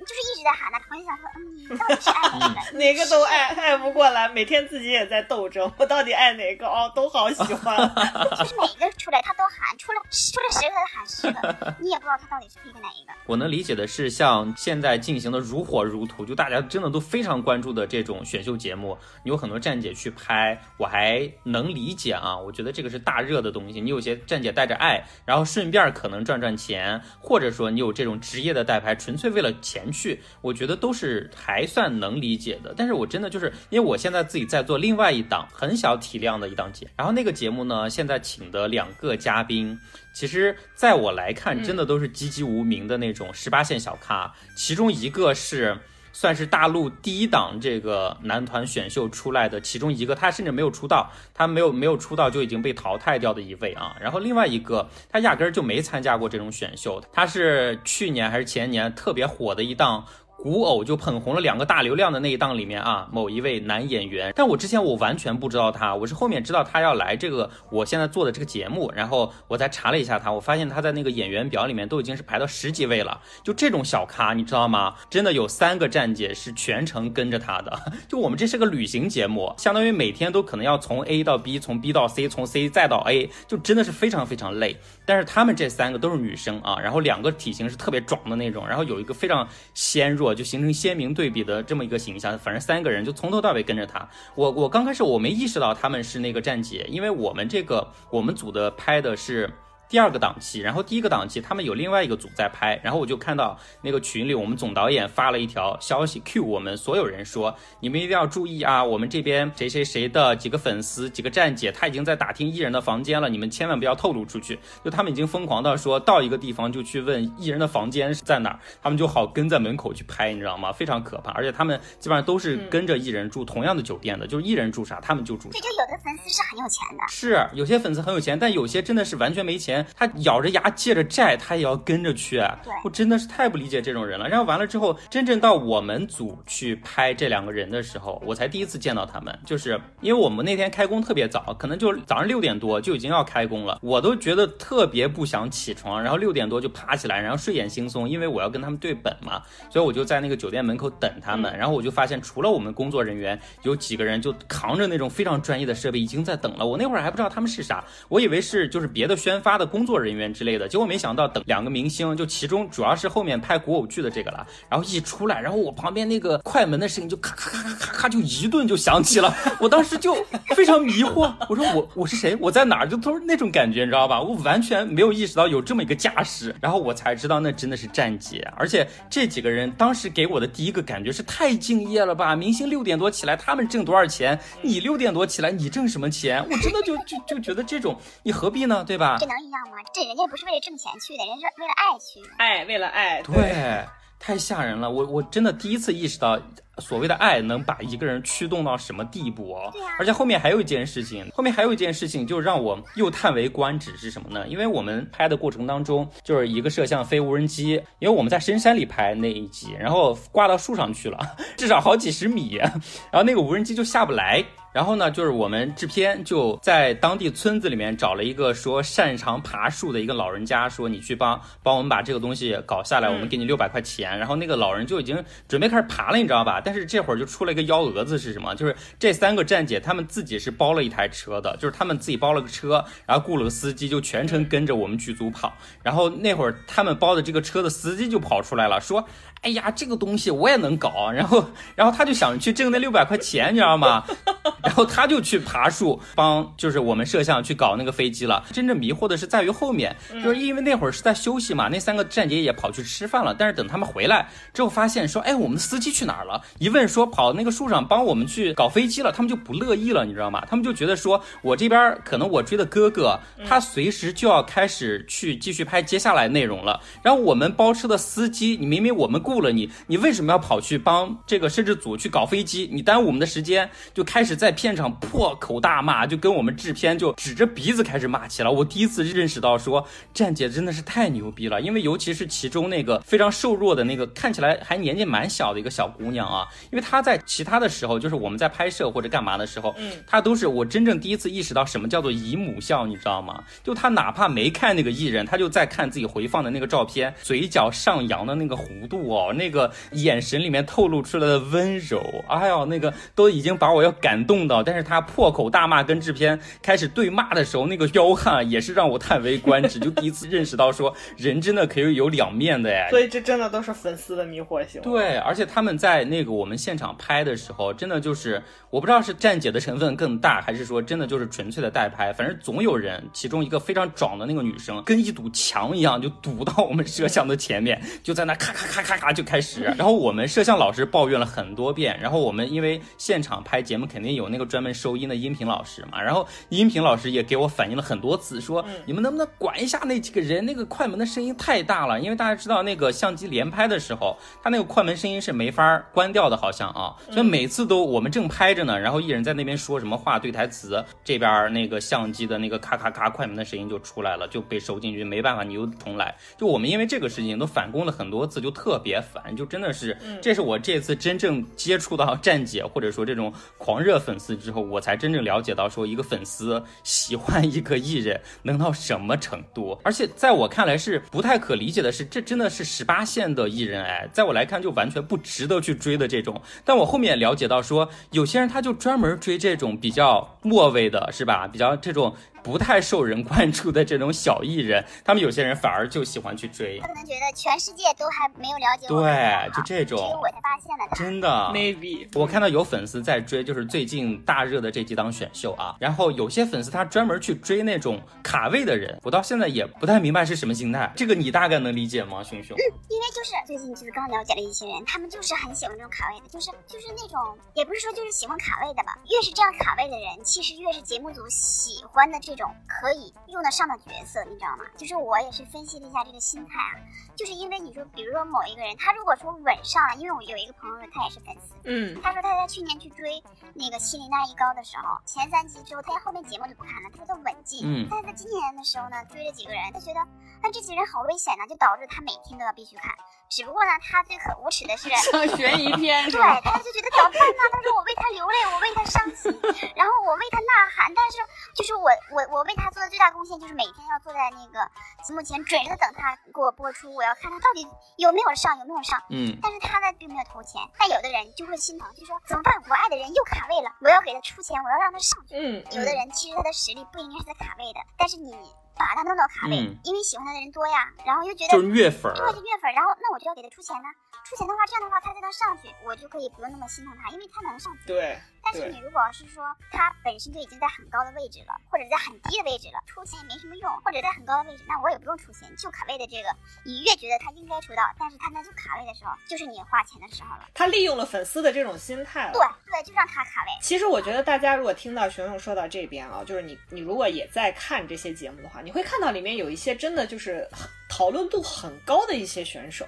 [0.03, 1.39] 就是一直在喊呢，我就想说，嗯，
[1.69, 2.77] 你到底是爱哪个？
[2.77, 6.67] 哪个都爱，爱不过来，每天自己也在斗争，我到底爱哪个？
[6.67, 7.77] 哦，都好喜欢。
[8.37, 13.13] 就是每一个出来他都喊，出了出了十个他喊十个，你也不知道他到底是 pick 哪一个。
[13.25, 22.37] 我能理解的是，像现在进行的如火如荼，就大家真的都非常关注的这种选秀节目，你有很多站姐去拍，我还能理解啊。
[22.37, 32.73] 我觉得这个是大热的东西，你有些站姐带着爱，然后顺便可能赚赚钱，或者说你有这种职业的代拍，纯粹为了钱去，我觉得都是还算能理解的。
[32.75, 39.79] 但是我真的就是因为我现在自己在做另外一档很小体量的一档节，然后那个节目呢，现在请的两个嘉宾。
[40.15, 44.31] 其实，在我来看，真的都是籍籍无名的那种十八线小咖。
[44.55, 45.75] 其中一个是
[46.13, 53.97] 算是大陆第一档这个男团选秀出来的，其中一个他甚至没有出道，他没有没有出道就已经被淘汰掉的一位啊。
[53.99, 60.05] 然后另外一个，他压根儿就没参加过这种选秀，他是去年还是前年特别火的一档。
[60.43, 74.95] 古偶就捧红了两个大流量的那一档里面啊，某一位男演员，但我之前我完全不知道他，我是后面知道他要来这个我现在做的这个节目，然后我才查了一下他，我发现他在那个演员表里面都已经是排到十几位了，就这种小咖，你知道吗？
[75.09, 84.75] 真的有三个站姐是全程跟着他的，就我们这是个旅行节目，相当于每天都可能要从 A 到 B，从 B 到 C，从 C 再到 A，就真的是非常非常累。
[85.05, 92.37] 但是他们这三个都是女生啊，然后两个体型是特别壮的那种，然后有一个非常纤弱，就形成鲜明对比的这么一个形象。
[92.37, 94.07] 反正三个人就从头到尾跟着他。
[94.35, 99.49] 我我刚开始我没意识到他们是那个站姐，因为我们这个我们组的拍的是。
[99.89, 114.57] 第二个档期，然后第一个档期他们有另外一个组在拍，然后我就看到那个群里我们总导演发了一条消息，Q 我们所有人说，你们一定要注意啊，我们这边谁谁谁的几个粉丝几个站姐，他已经在打听艺人的房间了，你们千万不要透露出去。
[114.83, 120.71] 就他们已经疯狂到说到一个地方就去问艺人的房间是在哪儿，他们就好跟在门口去拍，你知道吗？
[120.73, 125.59] 非常可怕，而且他们基本上都是跟着艺人住同样的酒店的，就是艺人住啥他们就住啥。
[125.59, 132.41] 对，就有的粉丝是很有钱的，是有些粉丝很有钱，但有些真的是完全没钱，他咬着牙借着债，他也要跟着去。
[132.83, 134.27] 我真的是太不理解这种人了。
[134.27, 139.37] 然后完了之后，真正到我们组去拍这两个人的时候，我才第一次见到他们。
[139.45, 151.55] 就是因为我们那天开工特别早，可能就早上六点多就已经要开工了，我都觉得特别不想起床，然后六点多就爬起来，然后睡眼惺忪，因为我要跟他们对本嘛，所以我就在那个酒店门口等他们。
[151.57, 156.65] 然后我就发现，除了我们工作人员，有几个人就扛着那种非常专业的设备已经在等了。
[156.65, 170.15] 我那会儿还不知道他们是啥，我以为是就是别的宣发的工作人员之类的，结果没想到等两个明星，就其中主要是后面拍古偶剧的这个了，然后一出来，然后我旁边那个快门的声音就咔咔咔咔咔咔就一顿就响起了， 我当时就
[170.55, 172.35] 非常迷惑，我说我我是谁？
[172.39, 172.87] 我在哪儿？
[172.87, 174.21] 就都是那种感觉，你知道吧？
[174.21, 182.35] 我完全没有意识到有这么一个架势，然后我才知道那真的是站姐，而且这几个人当时给我的第一个感觉是太敬业了吧？
[182.35, 184.37] 明星六点多起来，他们挣多少钱？
[184.61, 186.43] 你六点多起来，你挣什么钱？
[186.49, 188.83] 我真的就就就觉得这种你何必呢？
[188.85, 189.17] 对吧？
[189.53, 189.77] 样吗？
[189.93, 192.27] 这人家不是为了挣钱去的，人家是为了爱去的。
[192.37, 193.85] 爱为了爱，对，
[194.19, 194.89] 太吓人了。
[194.89, 196.39] 我我真的第一次意识到，
[196.79, 199.71] 所谓的爱能把一个人驱动到什么地步哦。
[199.99, 204.47] 而且后面还有一件事情，后面还有一件事情，就让我又叹为观止是什么呢？
[204.47, 211.19] 因为我们拍的过程当中，就是一个摄像飞无人机，因为我们在深山里拍那一集，然后挂到树上去了，
[211.57, 212.71] 至少好几十米，然
[213.13, 214.43] 后那个无人机就下不来。
[214.73, 224.17] 然后呢，就是我们制片就在当地村子里面找了一个说擅长爬树的一个老人家，说你去帮帮我们把这个东西搞下来，我们给你六百块钱。
[224.17, 226.59] 然后那个老人就已经准备开始爬了，你知道吧？
[226.63, 228.55] 但是这会儿就出了一个幺蛾子是什么？
[228.55, 235.53] 就是这三个站姐他们自己是包了一台车的，就是他们自己包了个车，然后雇了个司机，就全程跟着我们剧组跑。
[235.83, 239.07] 然后那会儿他们包的这个车的司机就跑出来了，说。
[239.43, 244.03] 哎呀，这个东西我也能搞， 然后，然后他就想去挣那六百块钱，你知道吗？
[244.63, 248.43] 然后他就去爬树，帮就是我们摄像去搞那个飞机了。
[248.51, 253.35] 真正迷惑的是在于后面，就是因为那会儿是在休息嘛，那三个站姐也跑去吃饭了。
[253.37, 256.41] 但是等他们回来之后，发现说，哎，我们的司机去哪儿了？
[256.59, 260.41] 一问说跑那个树上帮我们去搞飞机了，他们就不乐意了，你知道吗？
[260.49, 266.79] 他们就觉得说我这边可能我追的哥哥，他随时就要开始去继续拍接下来内容了。
[267.01, 272.69] 然后我们包车的司机，你明明我们雇了你，你为什么要跑去帮这个摄制组去搞飞机？
[272.71, 278.49] 你耽误我们的时间，就开始在片场破口大骂，就跟我们制片就指着鼻子开始骂起来。
[278.49, 293.43] 我第一次认识到说，站姐真的是太牛逼了，因为尤其是其中那个非常瘦弱的那个，看起来还年纪蛮小的一个小姑娘啊，因为她在其他的时候，就是我们在拍摄或者干嘛的时候，嗯，她都是我真正第一次意识到什么叫做姨母笑，你知道吗？
[293.63, 304.61] 就她哪怕没看那个艺人，她就在看自己回放的那个照片，嘴角上扬的那个弧度哦，那个眼神里面透露出来的温柔，哎呦，那个都已经把我要感动到。
[304.61, 312.89] 但是他破口大骂跟制片开始对骂的时候，那个彪悍也是让我叹为观止，就第一次认识到说人真的可以有两面的哎。
[312.89, 314.83] 所以这真的都是粉丝的迷惑行为。
[314.83, 329.63] 对，而且他们在那个我们现场拍的时候，真的就是我不知道是站姐的成分更大，还是说真的就是纯粹的代拍，反正总有人，其中一个非常壮的那个女生，跟一堵墙一样，就堵到我们摄像的前面，就在那咔咔咔咔咔就开始。
[329.77, 343.63] 然后我们摄像老师抱怨了很多遍，然后我们因为现场拍节目肯定有那个专门收音的音频老师嘛，然后音频老师也给我反映了很多次，说你们能不能管一下那几个人，那个快门的声音太大了，因为大家知道那个相机连拍。
[343.63, 356.13] 拍的时候，他那个快门声音是没法关掉的，好像啊，所以每次都我们正拍着呢，然后艺人在那边说什么话对台词，这边那个相机的那个咔咔咔快门的声音就出来了，就被收进去，没办法，你又重来。
[356.37, 369.79] 就我们因为这个事情都反攻了很多次，就特别烦，就真的是，这是我这次真正接触到站姐或者说这种狂热粉丝之后，我才真正了解到说一个粉丝喜欢一个艺人能到什么程度。
[369.83, 376.41] 而且在我看来是不太可理解的是，这真的是十八线的艺人哎，在我来看就完全不值得去追的这种。
[376.63, 381.47] 但我后面了解到说，有些人他就专门追这种比较末位的，是吧？
[381.47, 382.13] 比较这种。
[382.43, 386.79] 不太受人关注的这种小艺人， 他们有些人反而就喜欢去追。
[386.79, 390.95] 他可能觉得全世界都还没有了解我，对，就这种，只有我才发现了的。
[390.95, 395.75] 真的，maybe 我看到有粉丝在追，就是最近大热的这几档选秀啊。
[395.79, 400.91] 然后有些粉丝他专门去追那种卡位的人，我到现在也不太明白是什么心态。
[400.95, 402.57] 这个你大概能理解吗，熊熊？
[402.57, 408.97] 嗯，因为就是最近就是刚了解了一些人，他们就是很喜欢这种卡位的，就是就是那种也不是说就是喜欢卡位的吧。
[409.09, 413.13] 越是这样卡位的人，其实越是节目组喜欢的这种可以。
[413.27, 414.63] 用得上的角色，你知道吗？
[414.77, 416.77] 就是我也是分析了一下这个心态啊，
[417.15, 423.23] 就是因为你说，比如说某一个人，他如果说稳上了，因为我有一个朋友，他也是粉丝，嗯，他说他在去年去追
[423.55, 429.99] 那个西林娜一高的时候，前三集之后，他后面节目就不看了，他说他稳进，嗯，但是他今年的时候呢，追了几个人，他觉得，
[430.43, 432.95] 那这几个人好危险呢，就导致他每天都要必须看。
[433.33, 437.41] 只不过呢，他最可无耻的是像悬疑片， 对，他就觉得怎么办呢？
[437.51, 439.33] 他说我为他流泪，我为他伤心，
[439.73, 441.17] 然后我为他呐喊，但是
[441.55, 444.69] 就是我我我为他做的最大贡献就是每天要坐在那个
[445.01, 447.65] 屏幕前准着等他给我播出，我要看他到底
[447.97, 449.01] 有没有上有没有上。
[449.09, 452.53] 嗯，但是他呢并没有投钱，但有的人就会心疼，就说怎么办？
[452.69, 455.33] 我爱的人又卡位了，我要给他出钱，我要让他上去。
[455.33, 458.37] 嗯，有的人其实他的实力不应该是在卡位的，但是你。
[458.75, 463.87] 把他弄到卡位，因为喜欢他的人多呀，然后又觉得就是月粉，对，就月粉，然后那我就要给他出钱呢。
[464.25, 467.87] 出钱的话，这样的话他才能上去，我就可以不用那么心疼他，因为他能上去。
[467.87, 468.19] 对。
[468.43, 476.29] 但是你如果是说他本身就已经在很高的位置了，或者在很低的位置了，出钱也没什么用，或者在很高的位置，那我也不用出钱，就卡位的这个，
[476.65, 480.49] 你越觉得他应该出道，但是他那就卡位的时候，就是你花钱的时候了。
[480.53, 482.33] 他利用了粉丝的这种心态了。
[482.33, 483.51] 对对，就让他卡位。
[483.61, 490.47] 其实我觉得大家如果听到熊熊说到这边啊，就是你你如果也在看这些节目的话，你会看到里面有一些真的就是
[490.89, 492.85] 讨论度很高的一些选手，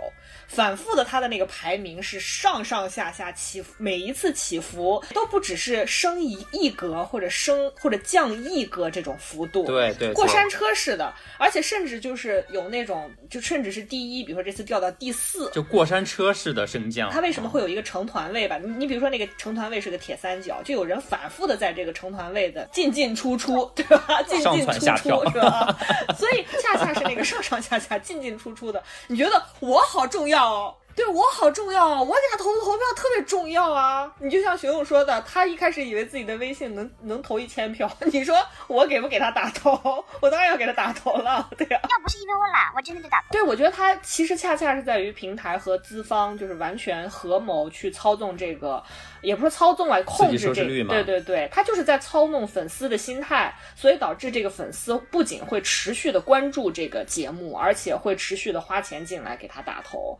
[0.48, 17.12] 反复的他的那个排名是上上下下起伏，每一次起伏都不只是升一一格或者升或者降一格这种幅度，对对，过山车似的，而且甚至就是有那种就甚至是第一，比如说这次掉到第四，就过山车式的升降。
[17.12, 18.58] 它为什么会有一个成团位吧？
[18.58, 24.22] 你你比如说那个成团位是个铁三角，就有人反复的在这个成团位的进进出出， 对吧？
[24.24, 25.78] 进进出出是吧？
[26.18, 28.00] 所以恰恰是那个上上下下。
[28.00, 30.76] 进进出出的，你觉得我好重要哦？
[30.96, 32.02] 对我好重要啊！
[32.02, 34.10] 我给他投的投票特别重要啊！
[34.20, 38.36] 你就像熊勇说的，他一开始以为自己的微信能能投一千票， 你说
[38.68, 39.72] 我给不给他打头？
[40.22, 41.80] 我当然要给他打头了，对呀。
[41.84, 43.22] 要不是因为我懒，我真的就打。
[43.30, 48.82] 对，我觉得他其实恰恰是在于平台和资方就是完全合谋去操纵这个，
[49.22, 60.18] 也不是操纵来控制这个，对对对，他就是在操弄粉丝的心态，所以导致这个粉丝不仅会持续的关注这个节目，而且会持续的花钱进来给他打头。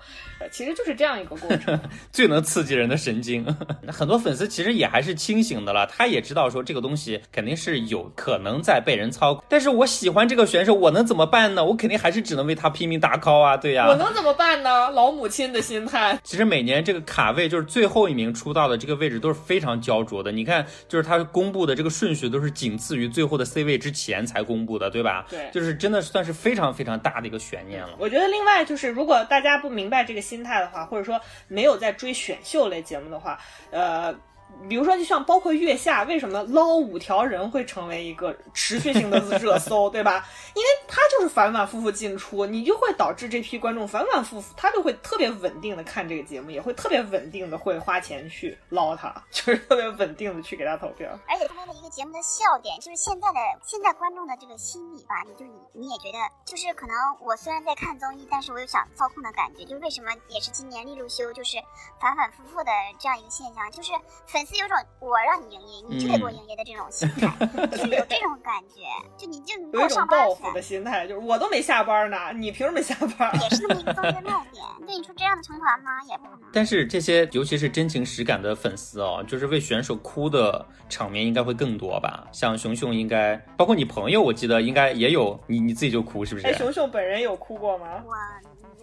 [0.52, 1.80] 其实就是这样一个过程，
[2.12, 3.46] 最能刺激人的神经。
[3.88, 9.44] 很多粉丝其实也还是清醒的了，他也知道说这个东西肯定是有可能在被人操控。
[9.50, 11.64] 但是我喜欢这个选手，我能怎么办呢？
[11.64, 13.88] 我肯定还是只能为他拼命打 call 啊，对呀。
[13.88, 14.90] 我能怎么办呢？
[14.92, 16.18] 老母亲的心态。
[16.24, 20.32] 其实每年这个卡位就是最后一名出道的这个位置都是非常焦灼的。
[20.32, 25.26] 你看，就是他公布的这个顺序都是仅次于最后的 C 位之前才公布的，对吧？
[25.30, 27.90] 对，就是真的算是非常非常大的一个悬念了。
[27.98, 33.40] 我觉得另外就是，如果大家不明白这个心态的话，或者说没有在追选秀类节目的话，
[33.72, 34.16] 呃。
[34.68, 40.26] 比如说，就像包括月下，为什么捞五条人会成为一个持续性的热搜，对吧？
[40.56, 51.08] 因为他就是反反复复进出，你就会导致这批观众反反复复，他就会特别稳定的看这个节目，也会特别稳定的会花钱去捞他， 就是特别稳定的去给他投票。
[51.28, 61.58] 而且他们的一个节目的笑点，就是现在的现在观众的这个心理吧，你就你你也觉得，就是可能我虽然在看综艺，但是我有想操控的感觉，就是为什么也是今年利路修就是
[62.00, 63.92] 反反复复的这样一个现象，就是
[64.26, 64.45] 粉。
[64.46, 68.84] 丝有种我让你营业，你就得给我营业的这种心态，就是有这种感觉，
[69.18, 73.34] 就你就有一种报复的心态，就是我都没下班呢，你凭什么下班？
[73.42, 74.64] 也是那么一个综艺的卖点。
[74.86, 75.92] 对你说这样的成团吗？
[76.10, 76.42] 也不可能。
[76.54, 82.28] 但是这些尤其是真情实感的粉丝哦，就是为选手哭的场面应该会更多吧？
[82.32, 86.48] 像熊熊应该，包括你朋友，我记得应该也有，你你自己就哭是不是？
[86.48, 88.04] 哎，熊熊本人有哭过吗？
[88.06, 88.14] 我。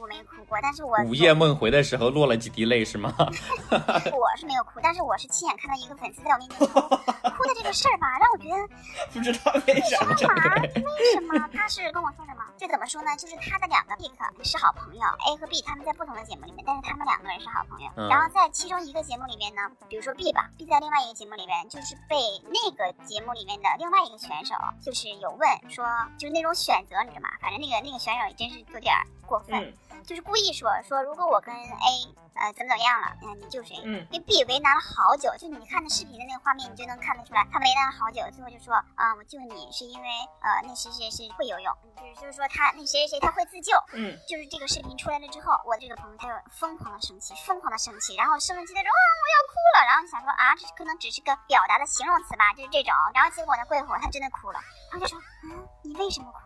[0.03, 3.15] 我没哭过，但是我午夜梦回的时候落了几滴泪是吗？
[3.71, 8.69] 我是没有哭，但是我是亲眼看到一个粉丝在我面前哭， 哭的这个事儿吧，让我觉得
[9.15, 9.99] 不知道为啥。
[10.05, 10.61] 干嘛？
[10.61, 11.49] 为什么？
[11.55, 12.43] 他是跟我说什么？
[12.59, 13.15] 就怎么说呢？
[13.17, 14.11] 就是他的两个 pick
[14.45, 17.89] 是好朋友，A 和 B 他们在不同的节目里面，但是他们两个人是好朋友。
[17.97, 22.17] 嗯然后在其中一个节目里面呢，比如说 B 吧，B 在另外一个节目里面，就是被
[22.51, 25.87] 那个节目里面的另外一个选手，就是有问说，
[26.19, 27.29] 就是那种选择，你知道吗？
[27.41, 30.03] 反正那个那个选手也真是有点儿过分，嗯。
[30.03, 31.89] 就是故意说说，如果我跟 A
[32.35, 33.79] 呃怎么怎么样了，嗯，你救谁？
[33.85, 34.05] 嗯。
[34.11, 40.09] 因为 B 为难了好久，就你看的视频的那个画面，你就能看得出来，他为难了好久，最后就说啊、我救你是因为
[40.43, 54.59] 呃那谁谁谁会游泳，就是就是说他那谁谁谁他会自救，嗯，就是这个视频出来了之后，我的这个朋友他就疯狂的生气，疯狂的生气，然后生气的时候啊我要哭了，然后就想说啊这可能只是个表达的形容词吧，就是这种，然后结果呢过一会儿他真的哭了，
[54.91, 55.15] 然后就说
[55.47, 56.42] 嗯你为什么哭？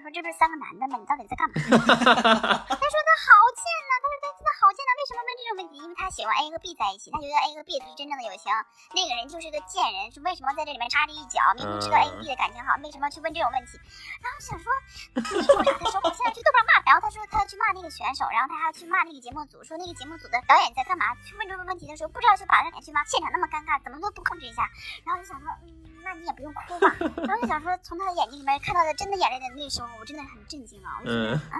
[0.00, 0.96] 说这不是三个男的吗？
[0.98, 1.54] 你到底在干嘛？
[1.60, 5.76] 他说他好贱呐，他说他真的好贱呐，为什么问这种问题？
[5.82, 8.48] 因为他喜欢 A 和 B 在一起，他觉得 A 和 B 是真正的友情，
[8.94, 11.40] 那个人就是个贱人，是为什么在这里面插着一脚？
[11.56, 13.76] 明明知道 A 和 B 的感情好，为什么要去问这种问题？
[14.22, 14.72] 然后想说
[15.14, 15.72] 你说啥？
[15.76, 21.14] 他说我现在去豆瓣骂，然后他说他要去骂那个选手，然后他还要去骂那个节目组，说那个节目组的导演在干嘛？
[21.24, 24.68] 去问这种问题的时候，不知道去把他赶去骂，现场那么尴尬，怎么都不控制一下。
[25.04, 26.94] 然后就想说，嗯，那你也不用哭吧。
[27.26, 30.98] 然后就想说，从他的眼睛里面看到的真的眼泪的那时候，我真的很震惊啊！
[31.00, 31.58] 我就觉得，嗯，啊、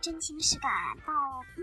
[0.00, 0.70] 真情实感
[1.06, 1.12] 到，
[1.56, 1.62] 嗯，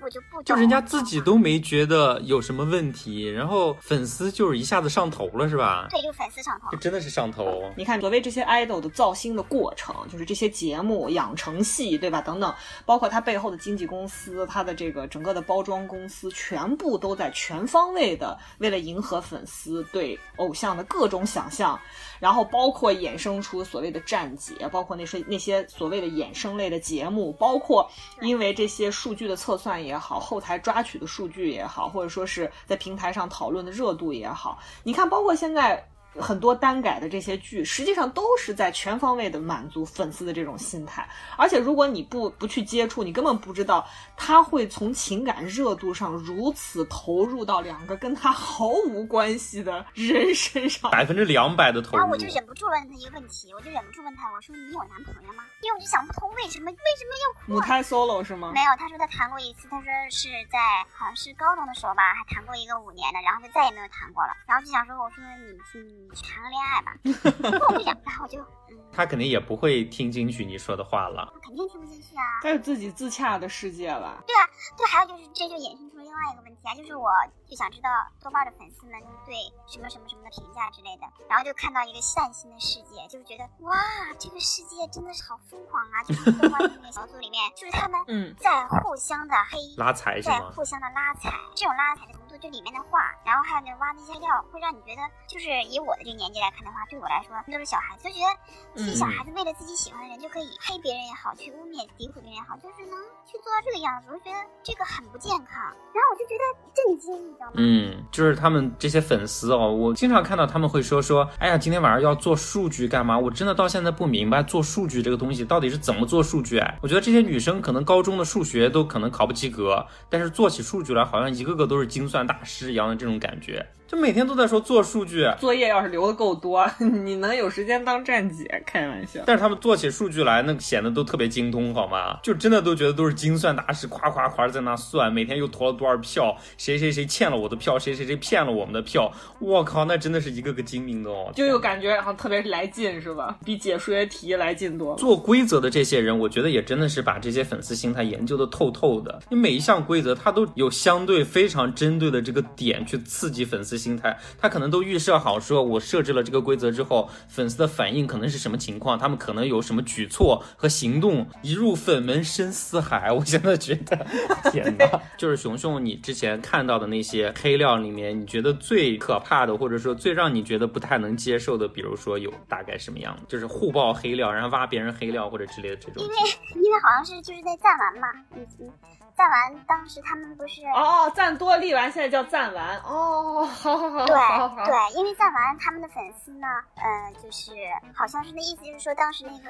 [0.00, 5.86] 我就不懂就人家自己都没觉得有什么问题，然后粉丝就是一下子上头了是吧？
[5.90, 6.76] 对，就粉丝上头这。
[6.78, 7.70] 真的是上头。
[7.76, 12.20] 你看，所谓这些 idol 的造星的过程，就是这些节目、养成系，对吧？
[12.20, 21.78] 等等，包括它背后的经纪公司，它的这个整个的包装公司，全部都在全方位的为了迎合粉丝对偶像的各种想象，
[22.18, 27.90] 然后包括衍生出所谓的站姐，包括那些那些所谓的衍生类的节目，包括
[28.20, 35.86] 因为这些数据的测算也好，后台抓取的数据也好，或者说是在平台上讨论的热度也好，你看，包括现在。
[36.20, 41.08] 很多单改的这些剧，实际上都是在全方位的满足粉丝的这种心态。
[41.36, 43.86] 而且，如果你不不去接触，你根本不知道
[44.16, 50.90] 他会从情感热度上如此投入到两个跟他毫无关系的人身上。
[50.92, 55.44] 百分之两百的投入然后我，就忍不住问他一个问题，我就忍不住问他，我说你有男朋友吗？
[55.62, 57.54] 因为我就想不通为什么为什么要哭啊？
[57.54, 58.52] 母胎 solo 是吗？
[58.54, 60.58] 没有，他说他谈过一次，他说是在
[60.92, 64.32] 好像是高中的时候吧，还谈过一个五年的，然后就再也没有谈过了。
[64.46, 66.96] 然后就想说，我说你你去谈个恋爱吧，
[67.68, 68.38] 我不想，然后我就
[68.68, 71.30] 嗯，他肯定也不会听进去你说的话了。
[71.34, 72.22] 他肯定听不进去啊。
[72.42, 74.22] 他有自己自洽的世界了。
[74.26, 74.42] 对啊，
[74.76, 77.10] 对，还有就是这就衍生出另外一个问题啊，就是我
[77.48, 77.88] 就想知道
[78.22, 79.34] 豆瓣的粉丝们对
[79.66, 83.76] 什么什么什么的评价之类的，然后就看到一个善心的世界，就是觉得哇，
[84.18, 86.02] 这个世界真的是好疯狂啊！
[86.04, 89.58] 就是豆瓣的那 个小组里面，就是他们嗯在互相的黑。
[89.76, 90.50] 拉踩是在吗？
[90.56, 98.30] 互相的拉踩，这种拉踩的程度，就里面的话，然后还有那挖那些料，会让你觉得，就是以我的这个年纪来看的话，对我来说都是小孩子，就觉得
[98.76, 105.64] 这些小孩子为了自己喜欢的人就可以黑别人也好，去污蔑、诋毁别人也好，就是能去做到这个样子，我就觉得这个很不健康。
[105.96, 107.52] 然后我就觉得震惊，你知道吗？
[107.56, 113.18] 嗯，就是他们这些粉丝哦，我经常看到他们会说说，哎呀，今天晚上要做数据干嘛？
[113.18, 116.78] 我真的到现在不明白做数据这个东西到底是怎么做数据哎。
[116.82, 125.24] 我觉得这些女生可能高中的数学都可能考不及格，但是做起数据来好像一个个都是精算大师一样的这种感觉，就每天都在说做数据。
[125.38, 128.44] 作业要是留的够多， 你能有时间当站姐？
[128.66, 129.20] 开玩笑。
[129.24, 132.18] 但是他们做起数据来，那显得都特别精通，好吗？
[132.22, 141.30] 就真的都觉得都是精算大师，夸夸夸在那算，每天又投了多少票，谁谁谁欠了我的票，谁谁谁骗了我们的票，我靠，那真的是一个个精明的哦。
[141.34, 143.38] 就有感觉，好像特别来劲是吧？
[143.44, 144.96] 比解数学题来劲多了。
[144.96, 149.20] 做规则的这些人，我觉得也真的是把这些粉丝心态研究的透透的。
[149.30, 163.12] 你每一项规则，它都有相对非常针对的这个点去刺激粉丝心态，他可能都预设好，说我设置了这个规则之后，粉丝的反应可能是什么情况，他们可能有什么举措和行动，一入粉门深似海。
[163.12, 164.06] 我现在觉得，
[164.50, 164.86] 天哪！
[165.16, 173.22] 就是熊熊，你之前看到的那些黑料里面，你觉得最可怕的，或者说最让你觉得不太能接受的，比如说有大概什么样的？
[173.28, 176.08] 就是互爆黑料，然后挖别人黑料或者之类的这种因。
[176.08, 176.16] 为
[176.54, 178.70] 因为好像是就是在赞完嘛，嗯嗯，
[179.16, 180.62] 赞完当时他们不是。
[180.66, 184.64] 哦，赞多立完现在叫赞完哦，好好好，对好好好。
[184.66, 186.46] 对，因为赞完他们的粉丝呢，
[186.76, 187.52] 呃，就是
[187.94, 189.48] 好像是那意思，就是说当时那个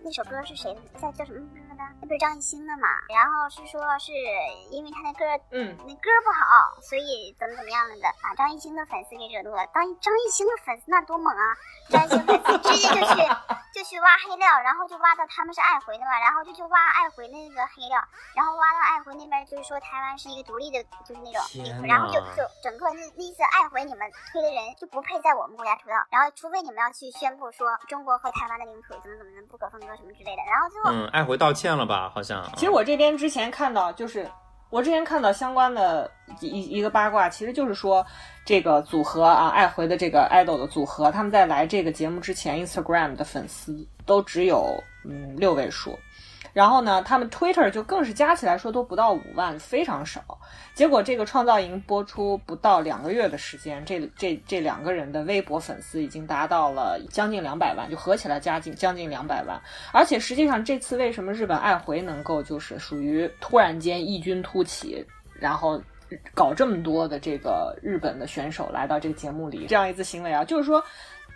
[0.00, 1.46] 那首歌是谁的，叫叫什么？
[1.76, 1.84] 的？
[2.00, 2.88] 那不是张艺兴的嘛？
[3.08, 4.12] 然后是说是
[4.70, 9.66] 因为他那歌嗯，那歌不好，所以怎么怎么样了的，把张艺兴的粉丝给惹怒了。
[9.72, 11.56] 当张艺兴的粉丝那多猛啊！
[11.90, 13.14] 张艺兴粉丝直接就去
[13.76, 18.00] 就去挖黑料，然后就挖到他们是爱回的嘛，然后就去挖爱回那个黑料，
[18.34, 32.10] 然后挖到爱回那边就是说台湾是一个独立的，就是那种然后就就整个那那意思爱回你们推的人就不配在我们国家出道，然后除非你们要去宣布说中国和台湾的领土怎么怎么的不可分割什么之类的，然后最后嗯，爱回道歉了吧？
[32.14, 32.44] 好像。
[32.56, 34.30] 其实我这边之前看到，就是
[34.68, 36.10] 我之前看到相关的
[36.40, 38.04] 一一个八卦，其实就是说
[38.44, 45.98] 这个组合啊，爱回的这个 idol 的组合，他们在来这个节目之前，Instagram 的粉丝都只有嗯六位数。
[46.56, 50.24] 然后呢，他们 Twitter 就更是加起来说都不到五万，非常少。
[50.72, 59.60] 结果这个创造营播出不到两个月的时间，这这这两个人的微博粉丝已经达到了将近两百万，就合起来加近将近两百万。
[59.92, 65.04] 而且实际上这次为什么日本爱回能够就是属于突然间异军突起，
[65.34, 65.78] 然后
[66.32, 70.82] 搞这么多的这个日本的选手来到这个节目里，这样一次行为啊，就是说。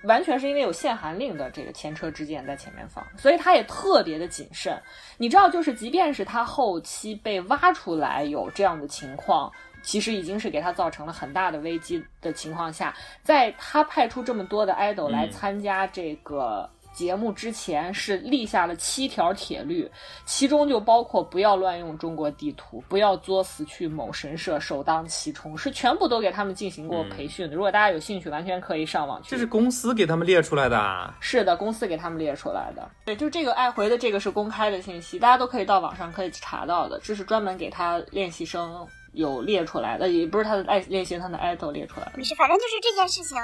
[0.05, 4.81] 完全是因为有限韩令的这个前车之鉴在前面放，所以他也特别的谨慎。
[5.19, 16.71] 你知道，就是即便是他后期被挖出来有这样的情况，其实已经是给他造成了很大的危机的情况下，在他派出这么多的 idol 来嗯参加这个。
[16.93, 19.91] 节目之前是立下了七条铁律，
[20.25, 27.55] 其中就包括不要乱用中国地图，不要作死去某神社首当其冲，是全部都给他们进行过培训的。
[27.55, 29.31] 如果大家有兴趣，完全可以上网去。
[29.31, 31.17] 这是公司给他们列出来的啊。
[31.21, 32.91] 是的，公司给他们列出来的。
[33.05, 37.01] 对，就这个爱回的这个是公开的信息，大家都可以到网上可以查到的。
[37.03, 42.25] 这是专门给他练习生有列出来的，也不是他的爱练习生，他的 idol 列出来的没。
[42.25, 43.37] 事，反正就是这件事情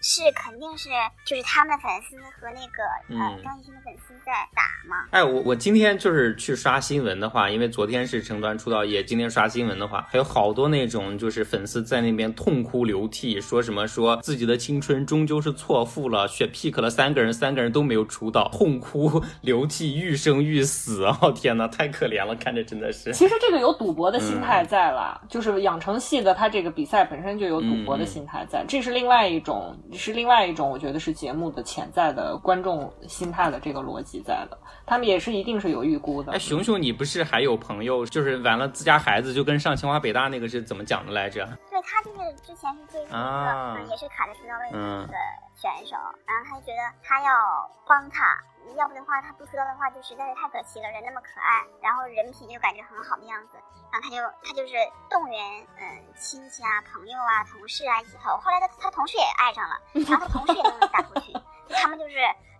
[0.00, 0.88] 是肯定是
[1.24, 5.06] 就是他们粉丝和那个呃嗯张艺兴的粉丝在打嘛。
[5.10, 23.12] 哎，我我今天就是去刷新闻的话，因为昨天是成团出道夜，今天刷新闻的话，还有好多那种就是粉丝在那边痛哭流涕，说什么说自己的青春终究是错付了，选 pick 了三个人，三个人都没有出道，痛哭流涕，欲生欲死，哦 天呐，太可怜了，看着真的是。
[23.12, 36.32] 其实这个有赌博的心态在了，就是养成系的，他这个比赛本身就有赌博的心态在，这是另外一种，是另外一种，我觉得是节目的潜在的观众心态的这个逻辑在的，他们也是一定是有预估的。
[36.32, 41.48] 哎，熊熊，你不是还有朋友，就是完了自家孩子就跟上清华北大那个是怎么讲的来着？
[41.88, 45.16] 对他就是之前是对那个、啊嗯也是卡在出道位的嗯那个
[45.56, 48.38] 选手，然后他就觉得他要帮他，
[48.76, 53.56] 要不的话他不出道的话就实在是太可惜了，人那么可爱，然后人品又感觉很好的样子，
[53.90, 54.74] 然后他就他就是
[55.08, 61.34] 动员嗯亲戚啊、朋友啊、同事啊一起投，后来他他同事也爱上了，然后他同事也弄了大头群，
[61.70, 62.14] 他们就是。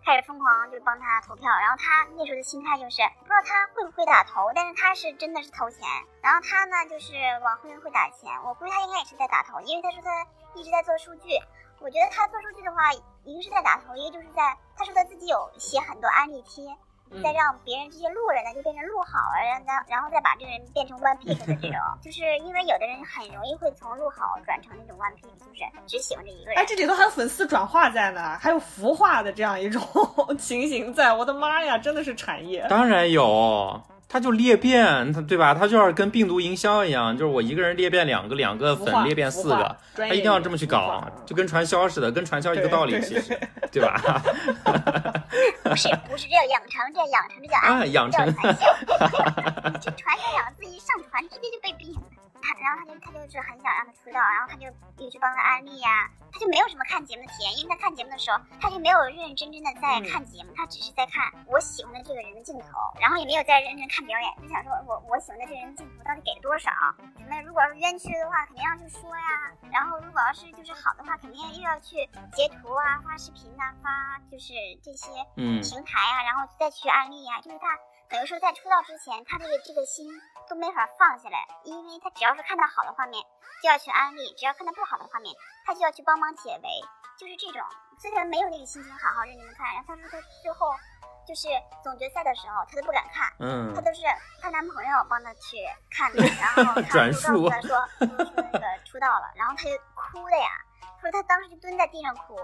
[0.09, 5.87] 开始疯狂就帮他投票，然后他那时候的心态就是不知道他会不会打头，但是他是真的是投钱，
[6.23, 7.13] 然后他呢就是
[7.45, 11.37] 往后面会打钱，我估计他应该也是在打头，因为他说他一直在做数据，
[11.81, 12.91] 我觉得他做数据的话，
[13.25, 16.65] 一个是在打头，一个就是在他说他自己有写很多案例贴，
[17.23, 26.65] 再让别人这些路人呢就变成路好了，然后然后再把这个人变成 one pick 的这种， 就是因为有的人很容易会从路好转成那种 one pick，就是只喜欢这一个人哎，。
[26.67, 29.83] 这里头还有粉丝转化在呢，还有孵化的这样一种
[30.39, 32.67] 情形在，我的妈呀，真的是产业。
[32.69, 35.53] 当然有，他就裂变，他对吧？
[35.53, 43.39] 他就要跟病毒营销一样，就是我一个人裂变两个，两个粉裂变四个，他一定要这么去搞，就跟传销似的，跟传销一个道理，其实，
[43.71, 44.01] 对吧？
[45.63, 50.33] 不是不是，这样养成，这叫养成，这叫啊养成这叫传销。
[50.58, 50.58] 这
[52.69, 54.69] 然后他就他就是很想让他出道，然后他就
[55.03, 62.67] 一直帮他安利呀、他就没有什么看节目的体验，因为他看节目的时候，他就没有认认真真的在看节目，他只是在看我喜欢的这个人的镜头，
[63.01, 66.71] 然后也没有在认真看表演，就想说我我喜欢的这个人的镜头到底给了多少？
[67.29, 69.53] 那如果要是冤屈的话，肯定要去说呀。
[69.73, 77.67] 然后如果要是就是好的话，肯定又要去截图啊、发视频啊、发就是这些嗯平台啊，然后再去安利啊，就是他
[78.09, 80.09] 等于说在出道之前，他这个这个心
[80.49, 83.23] 都没法放下来，因为他只要是看到好的画面
[83.63, 85.35] 就要去安利，只要看到不好的画面，
[85.65, 86.69] 他就要去帮忙解围，
[87.19, 87.63] 就是这种，
[87.99, 89.67] 所以他没有那个心情好好认真的看。
[89.75, 90.75] 然后他说他最后
[91.27, 91.49] 就是
[91.83, 93.33] 总决赛的时候，他都不敢看。
[93.41, 94.03] 嗯她，都是
[94.41, 95.59] 她男朋友帮她去
[95.91, 100.49] 看的，然后 她就告转述诉她说那个出道了，然后她就哭的呀，
[101.01, 102.37] 说她当时就蹲在地上哭，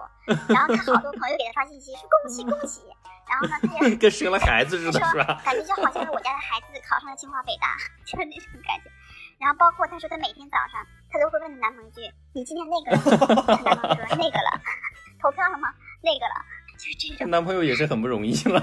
[0.49, 2.83] 然后她好多朋友给她发信息说恭喜恭喜，
[3.29, 5.41] 然后呢 跟生了孩子似的，说是吧？
[5.45, 8.91] 感觉就好像是我家的孩子考上了清华北大， 就是那种感觉。
[9.39, 12.01] 然后包括她说她每天早上她都会问她男朋友一句
[12.33, 14.61] 你今天那个了男朋友说那个了，
[15.21, 15.69] 投票了吗？
[16.03, 16.35] 那个了。
[16.77, 17.31] 就是这种。
[17.31, 18.61] 男朋友也是很不容易了。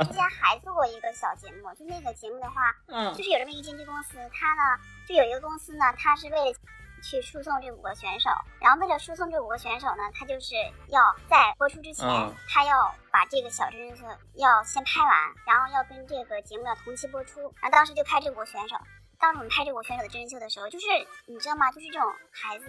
[0.00, 4.78] 之前还做过一个小节目，就那个节目的话，嗯就是有这么一个经纪公司，他呢
[5.08, 6.56] 就有一个公司呢，他是为了
[7.02, 8.30] 去输送这五个选手，
[8.60, 10.54] 然后为了输送这五个选手呢，他就是
[10.88, 18.76] 要在播出之前，嗯他要把这个小真人秀要先拍完，然后要跟这个节目要同期播出，然后当时就拍这五个选手。
[19.18, 20.86] 当时我们拍这五个选手的真人秀的时候，就是
[21.26, 21.70] 你知道吗？
[21.72, 22.66] 就是这种孩子，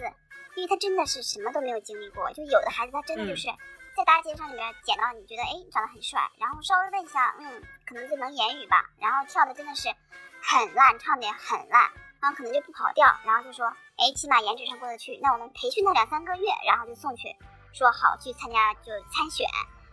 [0.56, 3.48] 因为他真的是什么都没有经历过，就有的孩子他真的就是。
[3.96, 9.88] 在大街上里面捡到你觉得哎长得很帅，然后稍微问一下，嗯，可能就能言语吧，然后跳的真的是
[10.40, 11.90] 很烂，唱的也很烂，
[12.20, 13.66] 然后可能就不跑调，然后就说，
[13.96, 17.34] 哎，起码颜值上过得去，那我们培训他两三个月，然后就送去，
[17.72, 19.46] 说好去参加就参选，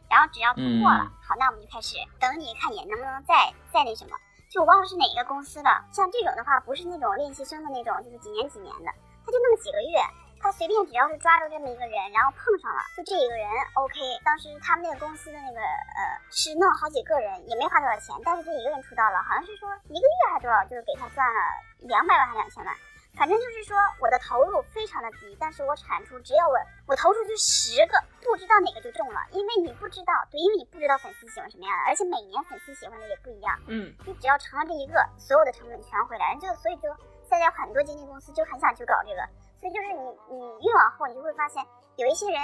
[0.09, 4.17] 然后只要通过了，嗯好，那我们就开始等你看你能不能再再那什么，
[4.49, 8.91] 就我忘了是哪个公司了，像这种的话不是那种练习生的那种，就是几年几年的，
[9.25, 10.24] 他就那么几个月。
[10.41, 13.99] 他随便只要是抓住这么一个人，然后碰上了，就这一个人 OK。
[14.23, 21.39] 当时他们那个公司的那个呃是弄好几个人，也没花多少钱，但是这一个人出道了，好像是说一个月还多少，就是给他赚了
[21.79, 22.75] 两百万还两千万。
[23.15, 33.57] 反正就是说我的投入非常的低，但是我产出只要我我投出去十个，不知道哪个就中了，因为你不知道，对，因为你不知道粉丝喜欢什么样的，而且每年粉丝喜欢的也不一样。
[33.67, 36.89] 嗯，你只要成了这一个，所有的成本全回来，就所以就
[37.23, 39.23] 现在有很多经纪公司就很想去搞这个，
[39.65, 42.37] 所以就是你你越往后，你就会发现有一些人，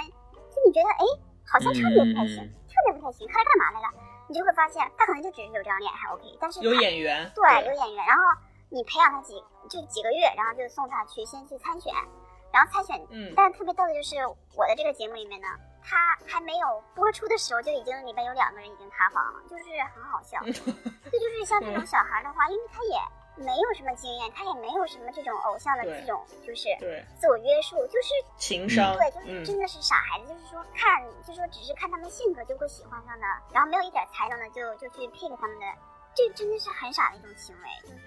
[0.50, 1.06] 就你觉得哎，
[1.46, 3.94] 好像唱的也不太行，嗯跳的也不太行，他是干嘛来了？
[4.26, 8.22] 你就会发现他可能就只是有张脸还 OK，但是有演员，对有演员，然后
[8.70, 9.38] 你培养他几
[9.70, 11.94] 就几个月，然后就送他去先去参选，
[12.52, 14.16] 然后参选，嗯但是特别逗的就是
[14.58, 15.46] 我的这个节目里面呢，
[15.80, 20.42] 他还没有播出的时候就已经里面有两个人已经塌房了，就是很好笑。
[21.06, 22.98] 这就是像这种小孩的话，因为他也
[23.36, 35.66] 没有什么经验，他也没有什么这种偶像的这种就是对，自我约束，就是情商，对，就是嗯，真的是傻孩子，就是说看，就是说只是看他们性格就会喜欢上的，然后没有一点才能的就就去 pick 他们的，
[36.14, 38.04] 这真的是很傻的一种行为，就是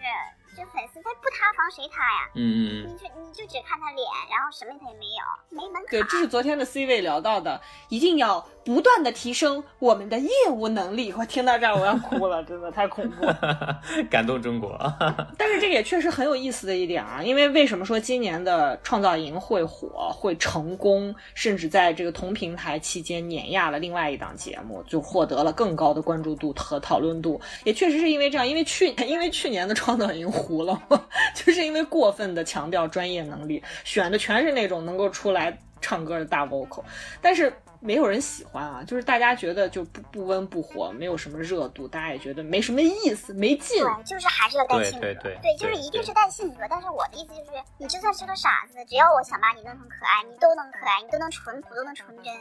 [0.56, 2.30] 这粉丝他不塌房谁塌呀？
[2.36, 5.92] 嗯嗯你就你就只看他脸，然后什么他也没有，没门槛。
[5.92, 11.12] 对，这是昨天的 C 位聊到的，一定要不断的提升我们的业务能力。
[11.14, 13.26] 我听到这儿我要哭了，真的太恐怖
[14.10, 14.80] 感动中国。
[15.38, 30.82] 但是这个也确实很有意思的一点啊，因为为什么说今年的创造营会火、会成功，甚至在这个同平台期间碾压了另外一档节目，就获得了更高的关注度和讨论度，也确实是因为这样，因为去 因为去年的创造营糊了，
[31.34, 36.84] 就是因为过分的强调专业能力，选的全是那种能够出来唱歌的大 vocal，
[37.22, 37.52] 但是。
[37.86, 43.84] 没有人喜欢啊，就是大家觉得就不不温不火，没有什么热度，大家也觉得没什么意思，没劲。
[43.84, 46.66] 对，就是还是要带性格，对对就是对对一定是带性格。
[46.68, 52.34] 但是我的意思就是，你就算是个傻子，只要我想把你弄成可爱，你都能可爱，你都能淳朴，都能纯真。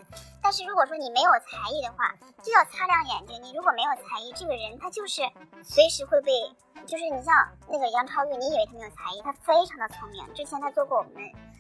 [0.42, 2.10] 但是如果说你没有才艺的话，
[2.42, 3.42] 就要擦亮眼睛。
[3.42, 5.20] 你如果没有才艺，这个人他就是
[5.62, 6.32] 随时会被，
[6.86, 7.34] 就是你像
[7.68, 10.24] 那个杨超越，你以为他没有才艺，他非常的聪明。
[10.32, 11.12] 之前他做过我们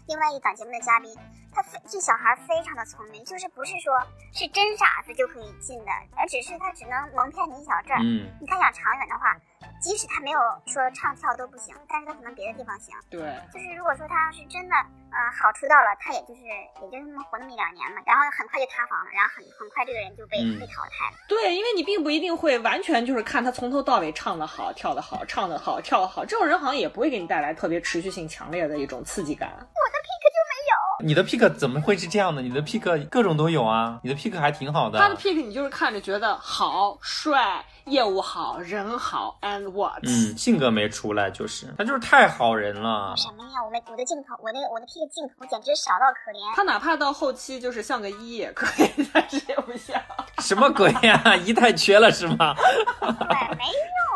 [0.08, 1.14] 另外一档节目的嘉宾，
[1.54, 3.94] 他非这小孩非常的聪明，就是不是说
[4.32, 8.00] 是真傻子就可以进的，而只是他只能蒙骗你一小阵儿。
[8.02, 9.36] 嗯，你看想长远的话，
[9.80, 12.94] 即使他没有说唱跳都不行，但是他可能别的地方行。
[13.08, 13.20] 对，
[13.52, 14.74] 就是如果说他要是真的，
[15.14, 21.16] 呃，好出道了，他也就是也就那么活那么一两年嘛，然后很快就塌房了，然后很很快这个人就被、嗯被淘汰了。
[21.28, 29.50] 对，因为你并不一定会完全就是看他从头到尾唱的好、跳的好、唱的好、跳的好，这种人好像也不会给你带来特别持续性强烈的一种刺激感。
[29.54, 29.98] 我的
[31.02, 32.42] 你的 pick 怎么会是这样的？
[32.42, 34.98] 你的 pick 各种都有啊，你的 pick 还挺好的。
[34.98, 39.98] 他的 pick 你就是看着觉得好、帅、业务好、人好，and what？
[40.04, 43.14] 嗯，性格没出来，就是他就是太好人了。
[43.16, 43.62] 什么呀？
[43.64, 46.54] 我们我的镜头，我那个我的 pick 镜头简直少到可怜。
[46.56, 50.00] 他哪怕到后期就是像个一也可以， 但是也不像。
[50.38, 52.54] 什么鬼呀、一太缺了是吗？
[53.00, 53.08] 对，
[53.56, 54.13] 没用，你得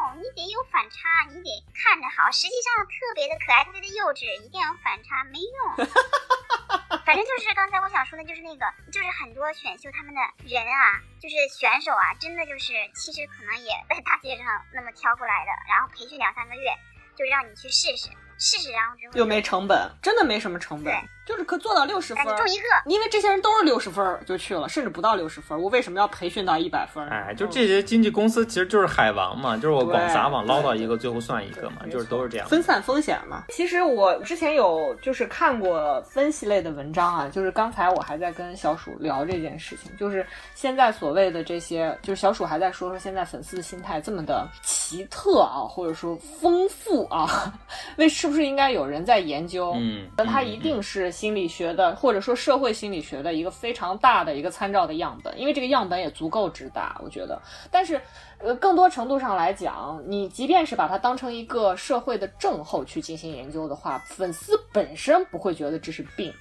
[0.51, 2.30] 有反差，你得看着好。
[2.30, 5.86] 实际上特别的可爱，特别的幼稚，一定要有反差，没用。
[7.05, 16.70] 反正就是刚才我想说的，就是那个，就是很多选秀他们的人啊，就是选手啊，真的就是其实可能也在大街上那么挑过来的，然后培训两三个月，
[17.16, 22.31] 就让你去试试，试试，然后之后又没成本，真的没什么成本对，就是可做到六十分儿。
[22.31, 27.07] 哎你中一个，因为这些人都是六十分儿就去了，甚至不到六十分儿，我为什么要培训到一百分？
[27.09, 32.49] 哎，就这些经纪公司其实就是海王嘛，就是我广撒网捞到一个，最后算一个嘛，就是都是这样。
[32.49, 33.45] 分散风险嘛。
[33.51, 47.53] 其实我之前有就是看过分析类的文章啊，就是刚才我还在跟小鼠聊这件事情，就是现在所谓的这些，就是小鼠还在说说现在粉丝的心态这么的奇特啊，或者说丰富啊，
[47.99, 49.74] 为是不是应该有人在研究？
[49.76, 57.40] 嗯，那他嗯一定是心理学的或者说社会心理学的一个非常大的一个参照的样本，因为这个样本也足够之大，我觉得。
[57.72, 58.00] 但是，
[58.38, 66.32] 呃，更多程度上来讲，你即便是把它当成一个社会的症候去进行研究的话，粉丝本身不会觉得这是病，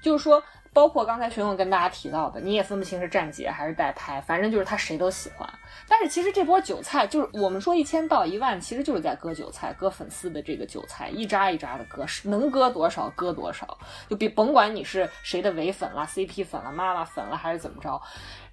[0.00, 0.40] 就是说。
[0.74, 5.46] 包括刚才熊熊跟大家提到的，你也分不清是站姐还是代拍，反正就是他谁都喜欢。
[5.92, 13.76] 但是其实这波韭菜，就是我们说一千到一万，其实就是在割韭菜，割粉丝的这个韭菜，一扎一扎的割，能割多少割多少，
[14.08, 18.00] 就别甭管你是谁的唯粉啦、CP 粉啦、妈妈粉啦还是怎么着。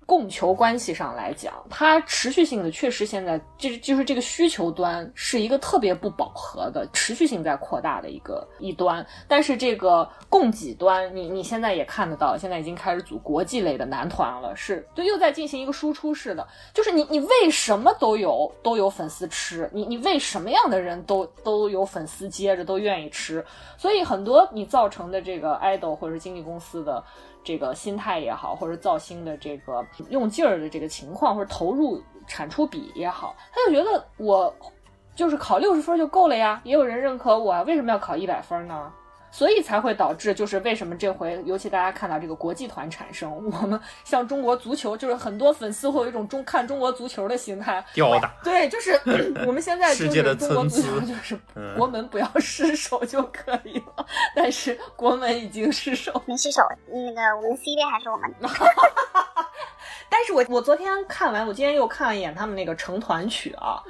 [0.10, 9.06] 供求关系上来讲，它持续性的确实现在就是就是这个需求端是一个特别不饱和的，持续性在扩大的一个一端。
[9.28, 23.46] 但是这个供给端，你你现在也看得到，现在已经开始组国际类的男团了，是就又在进行一个输出式的，就是你你为什么都有都有粉丝吃，你你为什么样的人都都有粉丝接着都愿意吃，
[23.78, 27.04] 所以很多你造成的这个 idol 或者是经纪公司的。
[27.44, 34.54] 这个心态也好，或者造星的这个用劲儿的这个情况，或者投入产出比也好，他就觉得我
[35.16, 38.92] 就是考六十分就够了呀，也有人认可我，为什么要考一百分呢？
[39.32, 48.34] 所以才会导致，就是为什么这回，尤其大家看到这个国际团产生， 我们像中国足球，就是很多粉丝会有一种中看中国足球的心态，吊打。
[48.44, 49.00] 对，就是
[49.46, 51.40] 我们现在就是中国足球，就是
[51.78, 54.06] 国门不要失守就可以了。
[54.36, 56.62] 但是国门已经失守，没失守。
[56.88, 58.34] 那个我们 C 位还是我们。
[60.12, 63.82] 但是我我昨天看完，我今天又看了一眼他们那个成团曲啊。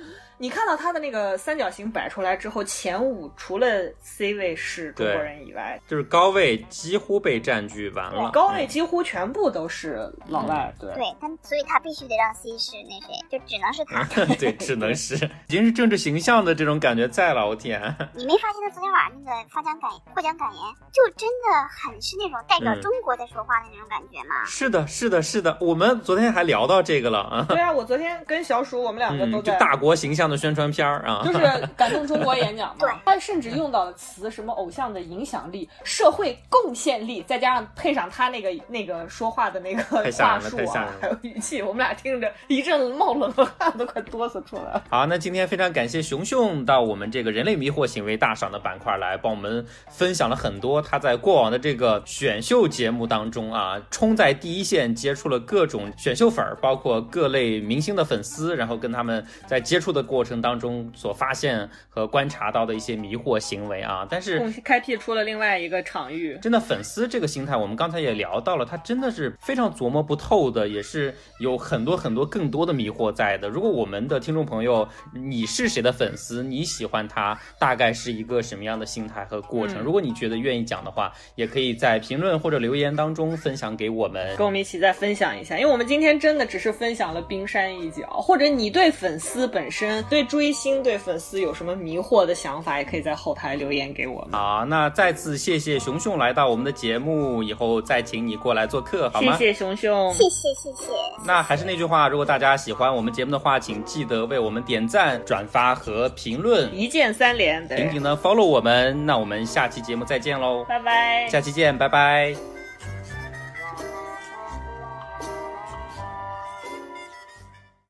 [0.41, 3.67] 你看到他的那个三角形摆出来之后，前五除了
[3.99, 8.31] C 位是中国人以外，就是高位几乎被占据完了。
[8.31, 14.01] 高位几乎全部都是老外，对对，他所以他必须得让 C 是那谁，就只能是他。
[14.39, 15.15] 对，只能是，
[15.47, 17.45] 已经是政治形象的这种感觉在了。
[17.45, 17.77] 我天！
[18.15, 20.61] 你没发现他昨天晚上那个发奖感获奖感言，
[20.93, 24.45] 就真的很是那种代表中国在说话的那种感觉吗？
[24.45, 25.57] 是的，是的，是的。
[25.59, 27.45] 我们昨天还聊到这个了啊。
[27.49, 30.28] 对啊，我昨天跟小鼠我们两个都在大国形象。
[30.29, 31.39] 的宣传片儿啊，就是
[31.75, 32.75] 感动中国演讲嘛。
[32.79, 44.83] 对， 他甚至用到的词，什么偶像的影响力、社会贡献力，再加上配上他那个那个说话的那个话术啊，还有语气，我们俩听着一阵冒冷汗，都快哆嗦出来了。
[44.91, 60.18] 好，那今天非常感谢熊熊到我们这个人类迷惑行为大赏的板块来，帮我们分享了很多他在过往的这个选秀节目当中啊，冲在第一线接触了各种选秀粉儿，包括各类明星的粉丝，然后跟他们在接触的过。
[60.19, 66.37] 过程当中所发现和观察到的一些迷惑行为啊，但是开辟出了另外一个场域。
[66.41, 73.47] 真的粉丝这个心态，我们刚才也聊到了，他真的是非常琢磨不透的，也是有很多很多更多的迷惑在的。
[73.47, 79.81] 如果我们的听众朋友，你是谁的粉丝，你喜欢他，大概是一个什么样的心态和过程？
[79.81, 85.57] 如果你觉得愿意讲的话，也可以在评论或者留言当中分享给我们，跟我们一起再分享一下。
[85.57, 90.03] 因为我们今天真的只是分享了冰山一角，或者你对粉丝本身。
[90.09, 94.31] 对追星、对粉丝有什么迷惑的想法，也可以在后台留言给我们。
[94.31, 99.37] 好，那再次谢谢熊熊来到我们的节目，以后再请你过来做客，好吗？
[99.37, 100.91] 谢谢熊熊，谢谢谢谢。
[101.23, 109.05] 那还是那句话，如果大家喜欢我们节目的话，请记得为我们点赞、转发和评论，一键三连，紧紧的 follow 我们。
[109.05, 112.58] 那我们下期节目再见喽，拜拜，下期见，拜拜。